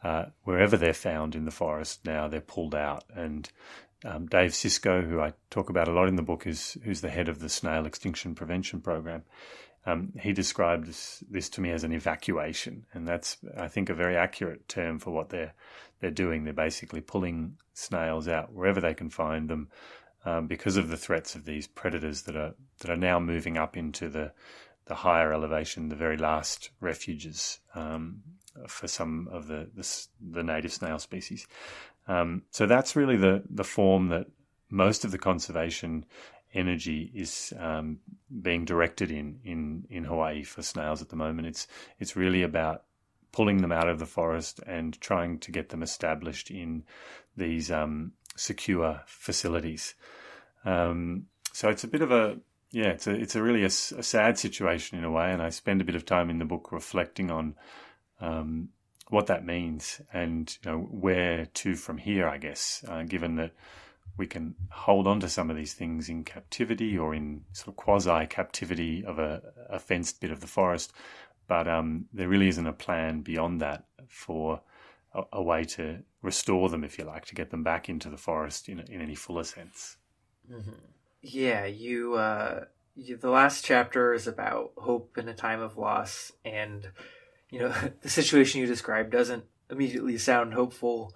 [0.04, 3.04] uh, wherever they're found in the forest now, they're pulled out.
[3.14, 3.50] And
[4.06, 7.10] um, Dave Sischo, who I talk about a lot in the book, is who's the
[7.10, 9.24] head of the Snail Extinction Prevention Program.
[9.86, 13.93] Um, he described this, this, to me as an evacuation, and that's I think a
[13.93, 15.54] very accurate term for what they're
[16.00, 16.43] they're doing.
[16.43, 19.70] They're basically pulling snails out wherever they can find them,
[20.26, 23.78] um, because of the threats of these predators that are that are now moving up
[23.78, 24.32] into the
[24.86, 28.22] the higher elevation, the very last refuges um,
[28.68, 31.47] for some of the, the, the native snail species.
[32.10, 34.26] Um, so that's really the the form that
[34.70, 36.05] most of the conservation
[36.53, 37.99] energy is um,
[38.41, 41.47] being directed in, in in Hawaii for snails at the moment.
[41.47, 41.68] It's
[41.99, 42.84] it's really about
[43.32, 46.84] pulling them out of the forest and trying to get them established in
[47.38, 49.93] these um, secure facilities.
[50.66, 52.39] Um, so it's a bit of a
[52.72, 55.49] yeah, it's a it's a really a, a, sad situation in a way, and I
[55.49, 57.55] spend a bit of time in the book reflecting on
[58.20, 58.70] um,
[59.10, 62.28] what that means and you know where to from here.
[62.28, 63.51] I guess, uh, given that
[64.18, 67.76] we can hold on to some of these things in captivity or in sort of
[67.78, 70.91] quasi captivity of a, a, fenced bit of the forest,
[71.47, 74.62] but um, there really isn't a plan beyond that for
[75.14, 78.18] a, a, way to restore them, if you like, to get them back into the
[78.18, 79.95] forest in, in any fuller sense.
[80.51, 80.72] Mm-hmm.
[81.22, 83.16] Yeah, you, uh, you.
[83.18, 86.89] The last chapter is about hope in a time of loss, and
[87.50, 91.14] you know the situation you described doesn't immediately sound hopeful.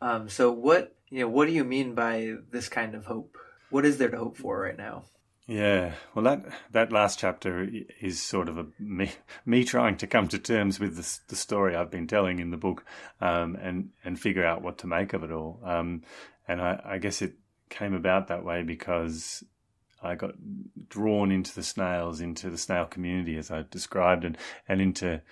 [0.00, 3.36] Um, so, what you know, what do you mean by this kind of hope?
[3.70, 5.04] What is there to hope for right now?
[5.46, 7.68] Yeah, well, that that last chapter
[8.00, 9.12] is sort of a me,
[9.46, 12.56] me trying to come to terms with the, the story I've been telling in the
[12.56, 12.84] book,
[13.20, 15.60] um, and and figure out what to make of it all.
[15.64, 16.02] Um,
[16.48, 17.34] and I, I guess it
[17.68, 19.44] came about that way because
[20.02, 20.34] I got
[20.88, 24.36] drawn into the snails, into the snail community as I described, and
[24.68, 25.22] and into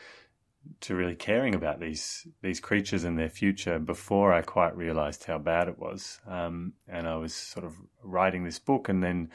[0.81, 5.39] to really caring about these these creatures and their future before I quite realised how
[5.39, 6.21] bad it was.
[6.27, 9.31] Um, and I was sort of writing this book and then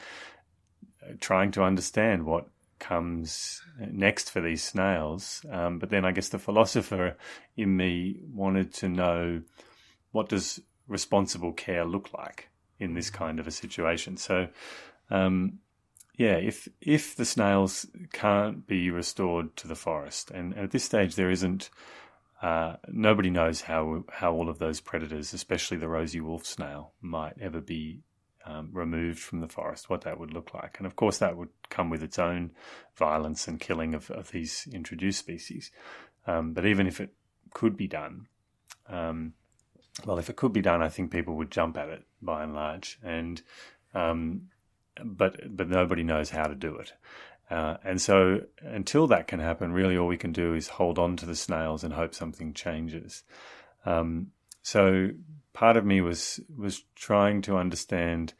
[1.02, 5.44] uh, trying to understand what comes next for these snails.
[5.50, 7.16] Um, but then I guess the philosopher
[7.56, 9.42] in me wanted to know
[10.12, 12.48] what does responsible care look like
[12.80, 14.16] in this kind of a situation.
[14.16, 14.48] So,
[15.10, 15.58] um,
[16.20, 21.14] yeah, if if the snails can't be restored to the forest, and, at this stage
[21.14, 21.70] there isn't,
[22.42, 27.40] uh, nobody knows how how all of those predators, especially the rosy wolf snail, might
[27.40, 28.02] ever be
[28.44, 29.88] um, removed from the forest.
[29.88, 32.50] What that would look like, and of course that would come with its own
[32.96, 35.70] violence and killing of, of these introduced species.
[36.26, 37.14] Um, but even if it
[37.54, 38.26] could be done,
[38.90, 39.32] um,
[40.04, 42.52] well, if it could be done, I think people would jump at it by and
[42.52, 43.40] large, and
[43.94, 44.50] um,
[45.04, 46.92] but but nobody knows how to do it.
[47.50, 51.16] Uh, and so until that can happen, really all we can do is hold on
[51.16, 53.24] to the snails and hope something changes.
[53.84, 54.28] Um,
[54.62, 55.08] so
[55.52, 58.34] part of me was was trying to understand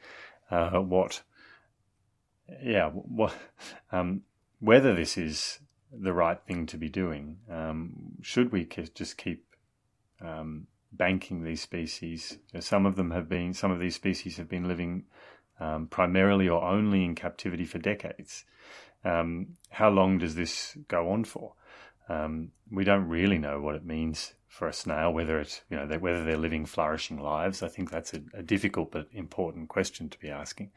[0.51, 1.23] uh, what,
[2.63, 3.35] yeah, what,
[3.91, 4.23] um,
[4.61, 5.59] whether this is
[5.93, 7.39] the right thing to be doing.
[7.51, 9.45] Um, should we just keep
[10.21, 12.39] um, banking these species.
[12.61, 15.05] some of them have been, some of these species have been living
[15.61, 18.45] um, primarily or only in captivity for decades.
[19.05, 21.55] Um, how long does this go on for?
[22.09, 25.87] Um, we don't really know what it means for a snail, whether it's you know
[25.87, 27.63] they, whether they're living flourishing lives.
[27.63, 30.71] I think that's a, a difficult but important question to be asking.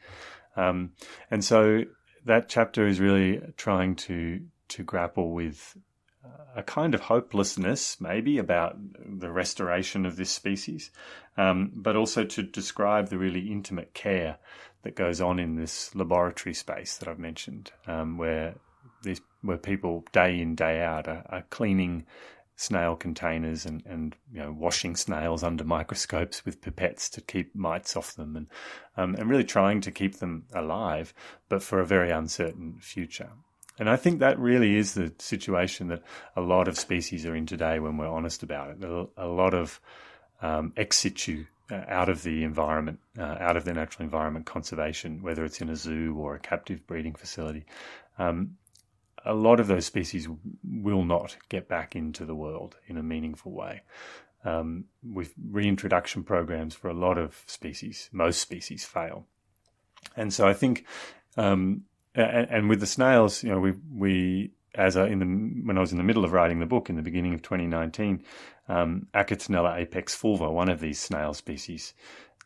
[0.56, 0.92] Um,
[1.30, 1.82] and so
[2.24, 5.76] that chapter is really trying to to grapple with
[6.56, 10.90] a kind of hopelessness, maybe, about the restoration of this species,
[11.36, 14.38] um, but also to describe the really intimate care
[14.84, 18.54] that goes on in this laboratory space that I've mentioned, um, where
[19.02, 22.06] these where people day in day out are, are cleaning
[22.56, 27.96] snail containers and, and you know washing snails under microscopes with pipettes to keep mites
[27.96, 28.46] off them and
[28.96, 31.12] um, and really trying to keep them alive,
[31.48, 33.30] but for a very uncertain future.
[33.78, 36.02] And I think that really is the situation that
[36.36, 39.08] a lot of species are in today when we're honest about it.
[39.16, 39.80] A lot of
[40.42, 45.44] um, ex situ, out of the environment, uh, out of the natural environment conservation, whether
[45.44, 47.64] it's in a zoo or a captive breeding facility.
[48.18, 48.56] Um,
[49.24, 50.28] a lot of those species
[50.62, 53.82] will not get back into the world in a meaningful way.
[54.44, 59.26] Um, with reintroduction programs for a lot of species, most species fail.
[60.16, 60.84] And so I think,
[61.38, 61.84] um,
[62.14, 65.92] and, and, with the snails, you know, we, we, as in the, when I was
[65.92, 68.22] in the middle of writing the book in the beginning of 2019,
[68.68, 71.94] um, Achatinella apexfulva, one of these snail species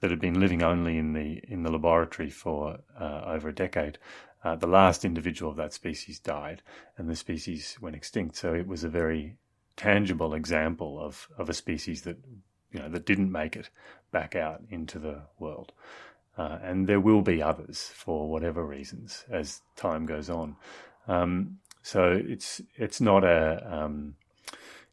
[0.00, 3.98] that had been living only in the, in the laboratory for uh, over a decade,
[4.44, 6.62] uh, the last individual of that species died
[6.96, 8.36] and the species went extinct.
[8.36, 9.36] So it was a very
[9.76, 12.18] tangible example of, of a species that
[12.72, 13.70] you know that didn't make it
[14.12, 15.72] back out into the world.
[16.36, 20.54] Uh, and there will be others for whatever reasons as time goes on.
[21.08, 24.14] Um, so it's it's not a um,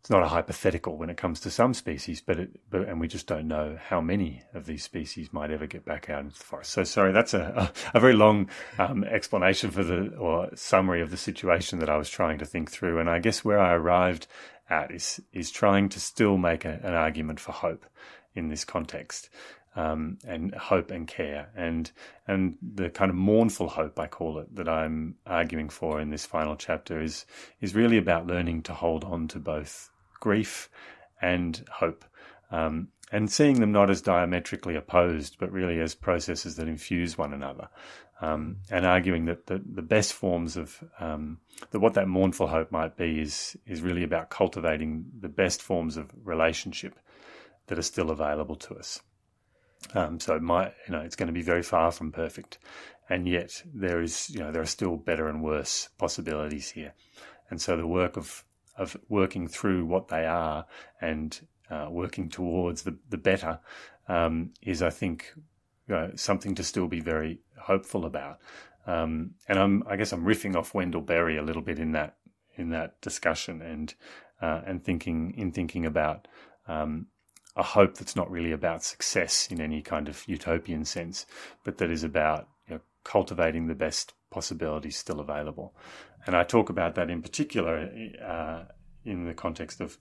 [0.06, 3.08] it's not a hypothetical when it comes to some species, but it, but and we
[3.08, 6.44] just don't know how many of these species might ever get back out into the
[6.44, 6.72] forest.
[6.72, 11.10] So sorry, that's a a, a very long um, explanation for the or summary of
[11.10, 14.28] the situation that I was trying to think through, and I guess where I arrived
[14.70, 17.86] at is is trying to still make a, an argument for hope
[18.36, 19.30] in this context.
[19.78, 21.92] Um, and hope and care and
[22.28, 26.26] and the kind of mournful hope I call it that I'm arguing for in this
[26.26, 27.26] final chapter is
[27.60, 29.90] is really about learning to hold on to both
[30.22, 30.70] grief
[31.22, 32.06] and hope.
[32.52, 37.34] Um, and seeing them not as diametrically opposed, but really as processes that infuse one
[37.34, 37.70] another.
[38.22, 41.38] Um, and arguing that the, the best forms of um,
[41.72, 45.98] that what that mournful hope might be is is really about cultivating the best forms
[45.98, 46.98] of relationship
[47.68, 49.02] that are still available to us.
[49.94, 52.58] Um, so you know, it's going to be very far from perfect,
[53.10, 56.94] and yet there is, you know, there are still better and worse possibilities here.
[57.50, 58.44] And so the work of
[58.78, 60.66] of working through what they are
[61.00, 63.60] and uh, working towards the the better
[64.08, 65.32] um, is, I think,
[65.88, 68.40] you know, something to still be very hopeful about.
[68.88, 72.18] Um, and I'm, I guess, I'm riffing off Wendell Berry a little bit in that
[72.56, 73.94] in that discussion and
[74.42, 76.28] uh, and thinking in thinking about
[76.68, 77.08] um,
[77.56, 81.26] a hope that's not really about success in any kind of utopian sense,
[81.64, 85.74] but that is about you know, cultivating the best possibilities still available.
[86.26, 87.90] And I talk about that in particular
[88.24, 88.64] uh,
[89.06, 89.98] in the context of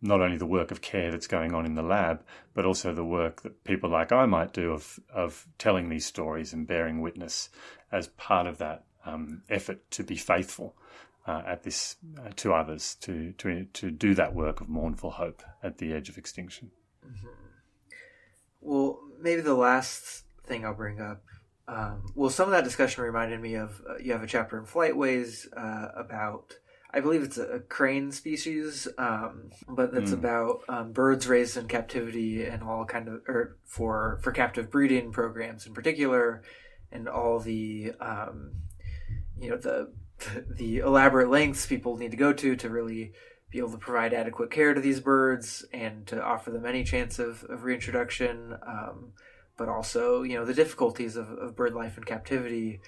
[0.00, 2.22] not only the work of care that's going on in the lab,
[2.54, 6.52] but also the work that people like I might do of of telling these stories
[6.52, 7.50] and bearing witness
[7.92, 10.76] as part of that um, effort to be faithful
[11.26, 15.42] uh, at this uh, to others to to to do that work of mournful hope
[15.62, 16.70] at the edge of extinction.
[17.06, 17.28] Mm-hmm.
[18.60, 21.22] Well, maybe the last thing I'll bring up
[21.68, 24.64] um, well, some of that discussion reminded me of uh, you have a chapter in
[24.64, 26.54] Flightways uh, about,
[26.92, 30.18] I believe it's a, a crane species, um, but that's mm.
[30.18, 35.10] about um, birds raised in captivity and all kind of, or for for captive breeding
[35.10, 36.42] programs in particular,
[36.92, 38.52] and all the, um,
[39.36, 39.92] you know, the
[40.48, 43.12] the elaborate lengths people need to go to to really
[43.50, 47.18] be able to provide adequate care to these birds and to offer them any chance
[47.18, 48.56] of, of reintroduction.
[48.66, 49.12] Um,
[49.56, 52.80] but also you know the difficulties of, of bird life in captivity.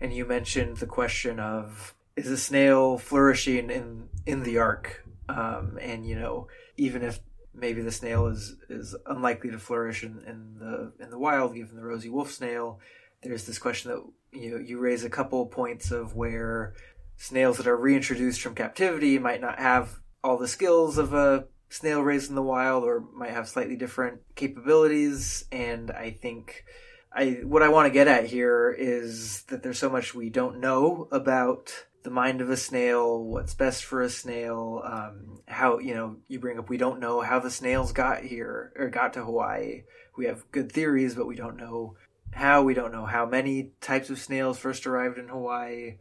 [0.00, 5.78] And you mentioned the question of is a snail flourishing in in the ark, um,
[5.80, 7.20] and you know even if
[7.54, 11.76] maybe the snail is is unlikely to flourish in, in the in the wild, given
[11.76, 12.80] the rosy wolf snail.
[13.22, 16.74] There's this question that you know, you raise a couple points of where
[17.16, 22.00] snails that are reintroduced from captivity might not have all the skills of a snail
[22.00, 26.64] raised in the wild or might have slightly different capabilities and i think
[27.12, 30.60] i what i want to get at here is that there's so much we don't
[30.60, 35.92] know about the mind of a snail what's best for a snail um, how you
[35.92, 39.24] know you bring up we don't know how the snails got here or got to
[39.24, 39.82] hawaii.
[40.16, 41.96] We have good theories but we don't know
[42.30, 42.62] how.
[42.62, 45.96] We don't know how many types of snails first arrived in hawaii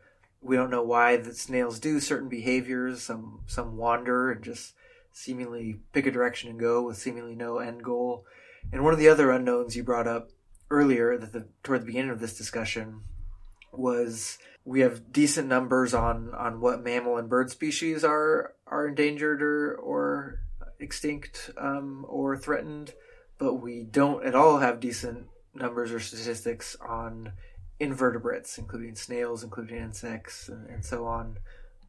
[0.45, 4.75] we don't know why the snails do certain behaviors some some wander and just
[5.11, 8.25] seemingly pick a direction and go with seemingly no end goal.
[8.71, 10.29] And one of the other unknowns you brought up
[10.69, 13.01] earlier, that the, toward the beginning of this discussion,
[13.71, 19.41] was we have decent numbers on on what mammal and bird species are are endangered
[19.41, 20.41] or or
[20.79, 22.93] extinct um, or threatened,
[23.37, 27.31] but we don't at all have decent numbers or statistics on
[27.79, 31.37] invertebrates, including snails, including insects, and, and so on.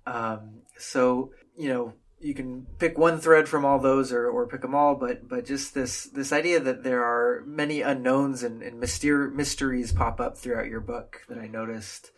[0.06, 4.62] Um, so you know, you can pick one thread from all those or, or pick
[4.62, 8.80] them all, but but just this this idea that there are many unknowns and, and
[8.80, 12.10] myster- mysteries pop up throughout your book that I noticed,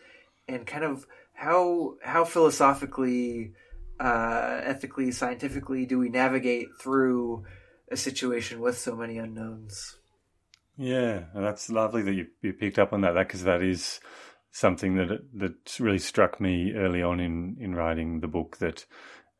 [0.46, 3.52] and kind of how how philosophically,
[4.00, 7.44] uh, ethically, scientifically do we navigate through
[7.90, 9.96] a situation with so many unknowns?
[10.78, 13.12] Yeah, that's lovely that you, you picked up on that.
[13.12, 13.98] That because that is
[14.52, 18.58] something that that really struck me early on in in writing the book.
[18.58, 18.86] That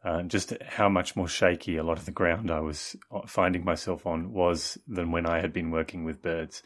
[0.04, 3.64] uh, just how much more shaky a lot of the ground I was uh, finding
[3.64, 6.62] myself on was than when I had been working with birds.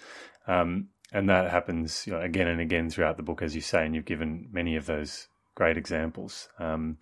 [0.47, 3.85] Um, and that happens you know, again and again throughout the book, as you say,
[3.85, 6.49] and you've given many of those great examples.
[6.59, 6.97] Um,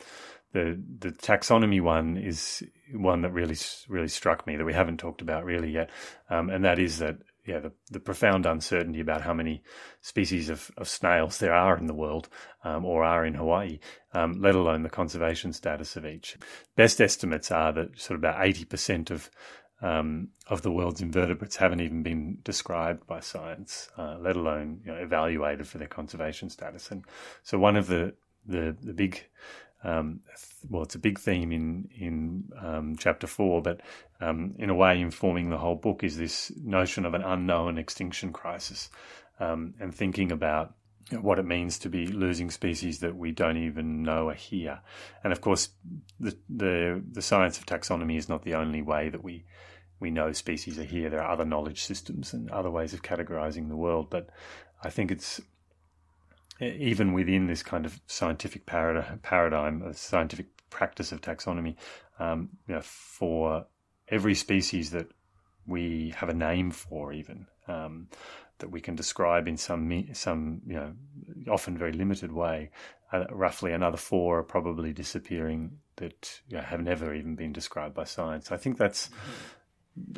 [0.52, 3.56] the the taxonomy one is one that really
[3.88, 5.90] really struck me that we haven't talked about really yet,
[6.28, 9.62] um, and that is that yeah, the, the profound uncertainty about how many
[10.00, 12.28] species of, of snails there are in the world
[12.64, 13.78] um, or are in Hawaii,
[14.12, 16.36] um, let alone the conservation status of each.
[16.76, 19.30] Best estimates are that sort of about 80% of
[19.82, 24.92] um, of the world's invertebrates haven't even been described by science, uh, let alone you
[24.92, 26.90] know, evaluated for their conservation status.
[26.90, 27.02] And
[27.42, 28.12] so one of the
[28.46, 29.24] the, the big
[29.82, 30.20] um,
[30.68, 33.80] well, it's a big theme in in um, chapter four, but
[34.20, 38.32] um, in a way informing the whole book is this notion of an unknown extinction
[38.32, 38.90] crisis,
[39.38, 40.74] um, and thinking about
[41.20, 44.80] what it means to be losing species that we don't even know are here.
[45.24, 45.70] And of course,
[46.18, 49.44] the the the science of taxonomy is not the only way that we
[49.98, 51.08] we know species are here.
[51.08, 54.28] There are other knowledge systems and other ways of categorizing the world, but
[54.82, 55.40] I think it's
[56.60, 61.76] even within this kind of scientific paradigm, a scientific practice of taxonomy,
[62.18, 63.66] um, you know, for
[64.08, 65.08] every species that
[65.66, 68.08] we have a name for, even um,
[68.58, 70.92] that we can describe in some some you know
[71.50, 72.70] often very limited way,
[73.12, 77.94] uh, roughly another four are probably disappearing that you know, have never even been described
[77.94, 78.52] by science.
[78.52, 79.08] I think that's.
[79.08, 79.56] Mm-hmm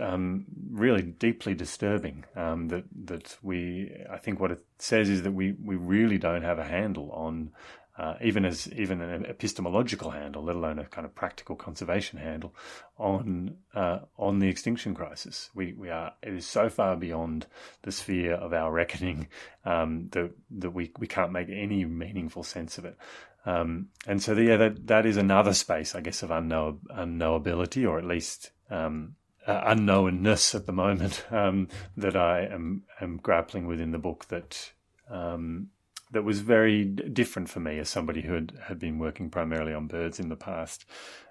[0.00, 2.24] um, really deeply disturbing.
[2.36, 6.42] Um, that that we, I think, what it says is that we we really don't
[6.42, 7.52] have a handle on.
[7.94, 12.54] Uh, even as even an epistemological handle, let alone a kind of practical conservation handle,
[12.96, 15.50] on uh, on the extinction crisis.
[15.54, 17.46] We we are it is so far beyond
[17.82, 19.28] the sphere of our reckoning
[19.66, 22.96] um, that that we we can't make any meaningful sense of it.
[23.44, 27.88] Um, and so the, yeah, that that is another space, I guess, of unknow unknowability,
[27.88, 29.16] or at least um,
[29.46, 34.26] uh, unknownness at the moment um, that I am, am grappling with in the book
[34.28, 34.72] that
[35.10, 35.68] um,
[36.12, 39.86] that was very different for me as somebody who had, had been working primarily on
[39.86, 40.84] birds in the past.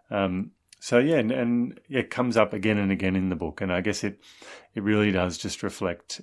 [0.09, 3.71] Um, so yeah, and, and, it comes up again and again in the book, and
[3.71, 4.19] I guess it
[4.73, 6.21] it really does just reflect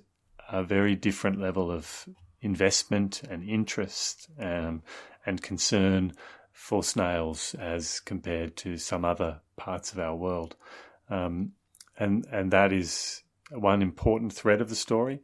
[0.50, 2.08] a very different level of
[2.40, 4.82] investment and interest um,
[5.24, 6.12] and concern
[6.52, 10.56] for snails as compared to some other parts of our world.
[11.08, 11.52] Um,
[11.98, 15.20] and and that is one important thread of the story.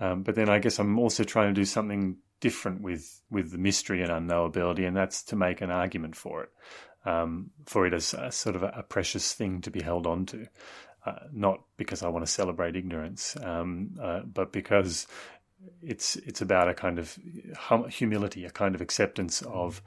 [0.00, 3.58] Um, but then I guess I'm also trying to do something different with with the
[3.58, 6.50] mystery and unknowability, and that's to make an argument for it,
[7.04, 10.24] um, for it as a, sort of a, a, precious thing to be held on
[10.26, 10.46] to,
[11.04, 15.06] uh, not because I want to celebrate ignorance, um, uh, but because
[15.82, 17.18] it's it's about a kind of
[17.56, 19.82] hum- humility, a kind of acceptance of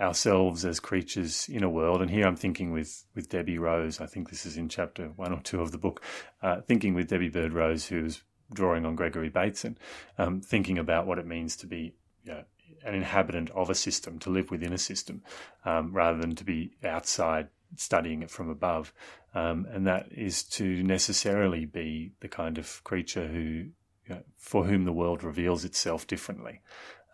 [0.00, 2.00] ourselves as creatures in a world.
[2.00, 4.00] And here I'm thinking with, with Debbie Rose.
[4.00, 6.02] I think this is in chapter one or two of the book.
[6.42, 8.22] Uh, thinking with Debbie Bird Rose, who's
[8.52, 9.78] drawing on Gregory Bateson,
[10.16, 11.94] um, thinking about what it means to be
[12.24, 12.44] you know,
[12.84, 15.22] an inhabitant of a system, to live within a system,
[15.64, 18.92] um, rather than to be outside studying it from above.
[19.34, 23.70] Um, and that is to necessarily be the kind of creature who, you
[24.08, 26.62] know, for whom the world reveals itself differently.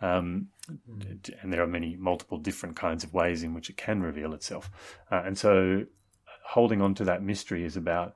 [0.04, 4.34] Um, and there are many multiple different kinds of ways in which it can reveal
[4.34, 4.70] itself.
[5.10, 5.84] Uh, and so
[6.44, 8.14] holding on to that mystery is about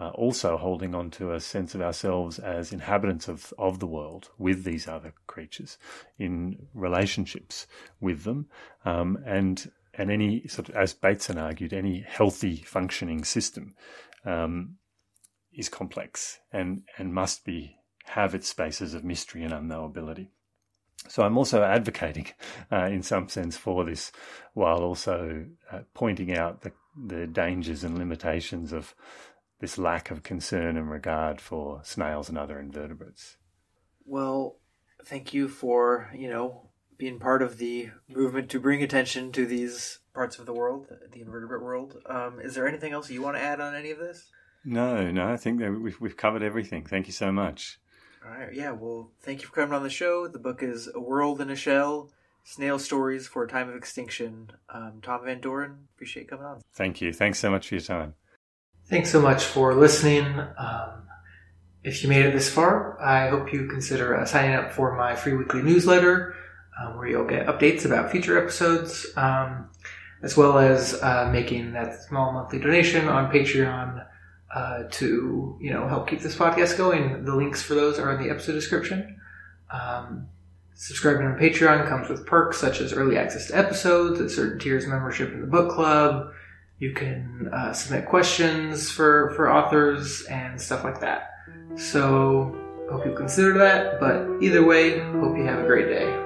[0.00, 4.30] uh, also holding on to a sense of ourselves as inhabitants of, of the world
[4.38, 5.76] with these other creatures
[6.18, 7.66] in relationships
[8.00, 8.46] with them.
[8.84, 13.74] Um, and, and any sort of, as Bateson argued, any healthy functioning system
[14.24, 14.76] um,
[15.52, 20.28] is complex and, and must be have its spaces of mystery and unknowability.
[21.08, 22.28] So I'm also advocating,
[22.72, 24.12] uh, in some sense, for this,
[24.54, 28.94] while also uh, pointing out the, the dangers and limitations of
[29.60, 33.36] this lack of concern and regard for snails and other invertebrates.
[34.04, 34.58] Well,
[35.04, 39.98] thank you for you know being part of the movement to bring attention to these
[40.14, 41.96] parts of the world, the invertebrate world.
[42.06, 44.30] Um, is there anything else you want to add on any of this?
[44.64, 45.28] No, no.
[45.28, 46.84] I think that we've we've covered everything.
[46.84, 47.78] Thank you so much.
[48.26, 48.52] All right.
[48.52, 48.72] Yeah.
[48.72, 50.26] Well, thank you for coming on the show.
[50.26, 52.10] The book is A World in a Shell
[52.46, 54.50] snail stories for a time of extinction.
[54.68, 56.60] Um, Thom van Dooren, appreciate you coming on.
[56.74, 57.12] Thank you.
[57.12, 58.14] Thanks so much for your time.
[58.86, 60.24] Thanks so much for listening.
[60.56, 61.08] Um,
[61.82, 65.16] if you made it this far, I hope you consider uh, signing up for my
[65.16, 66.34] free weekly newsletter,
[66.80, 69.70] um, where you'll get updates about future episodes, um,
[70.22, 74.06] as well as uh, making that small monthly donation on Patreon
[74.56, 77.26] uh, to you know help keep this podcast going.
[77.26, 79.20] The links for those are in the episode description.
[79.70, 80.28] Um,
[80.74, 84.86] subscribing on Patreon comes with perks such as early access to episodes, at certain tiers
[84.86, 86.32] membership in the book club.
[86.78, 91.32] You can uh, submit questions for for authors and stuff like that.
[91.76, 92.56] So
[92.90, 94.00] hope you consider that.
[94.00, 96.25] But either way, hope you have a great day.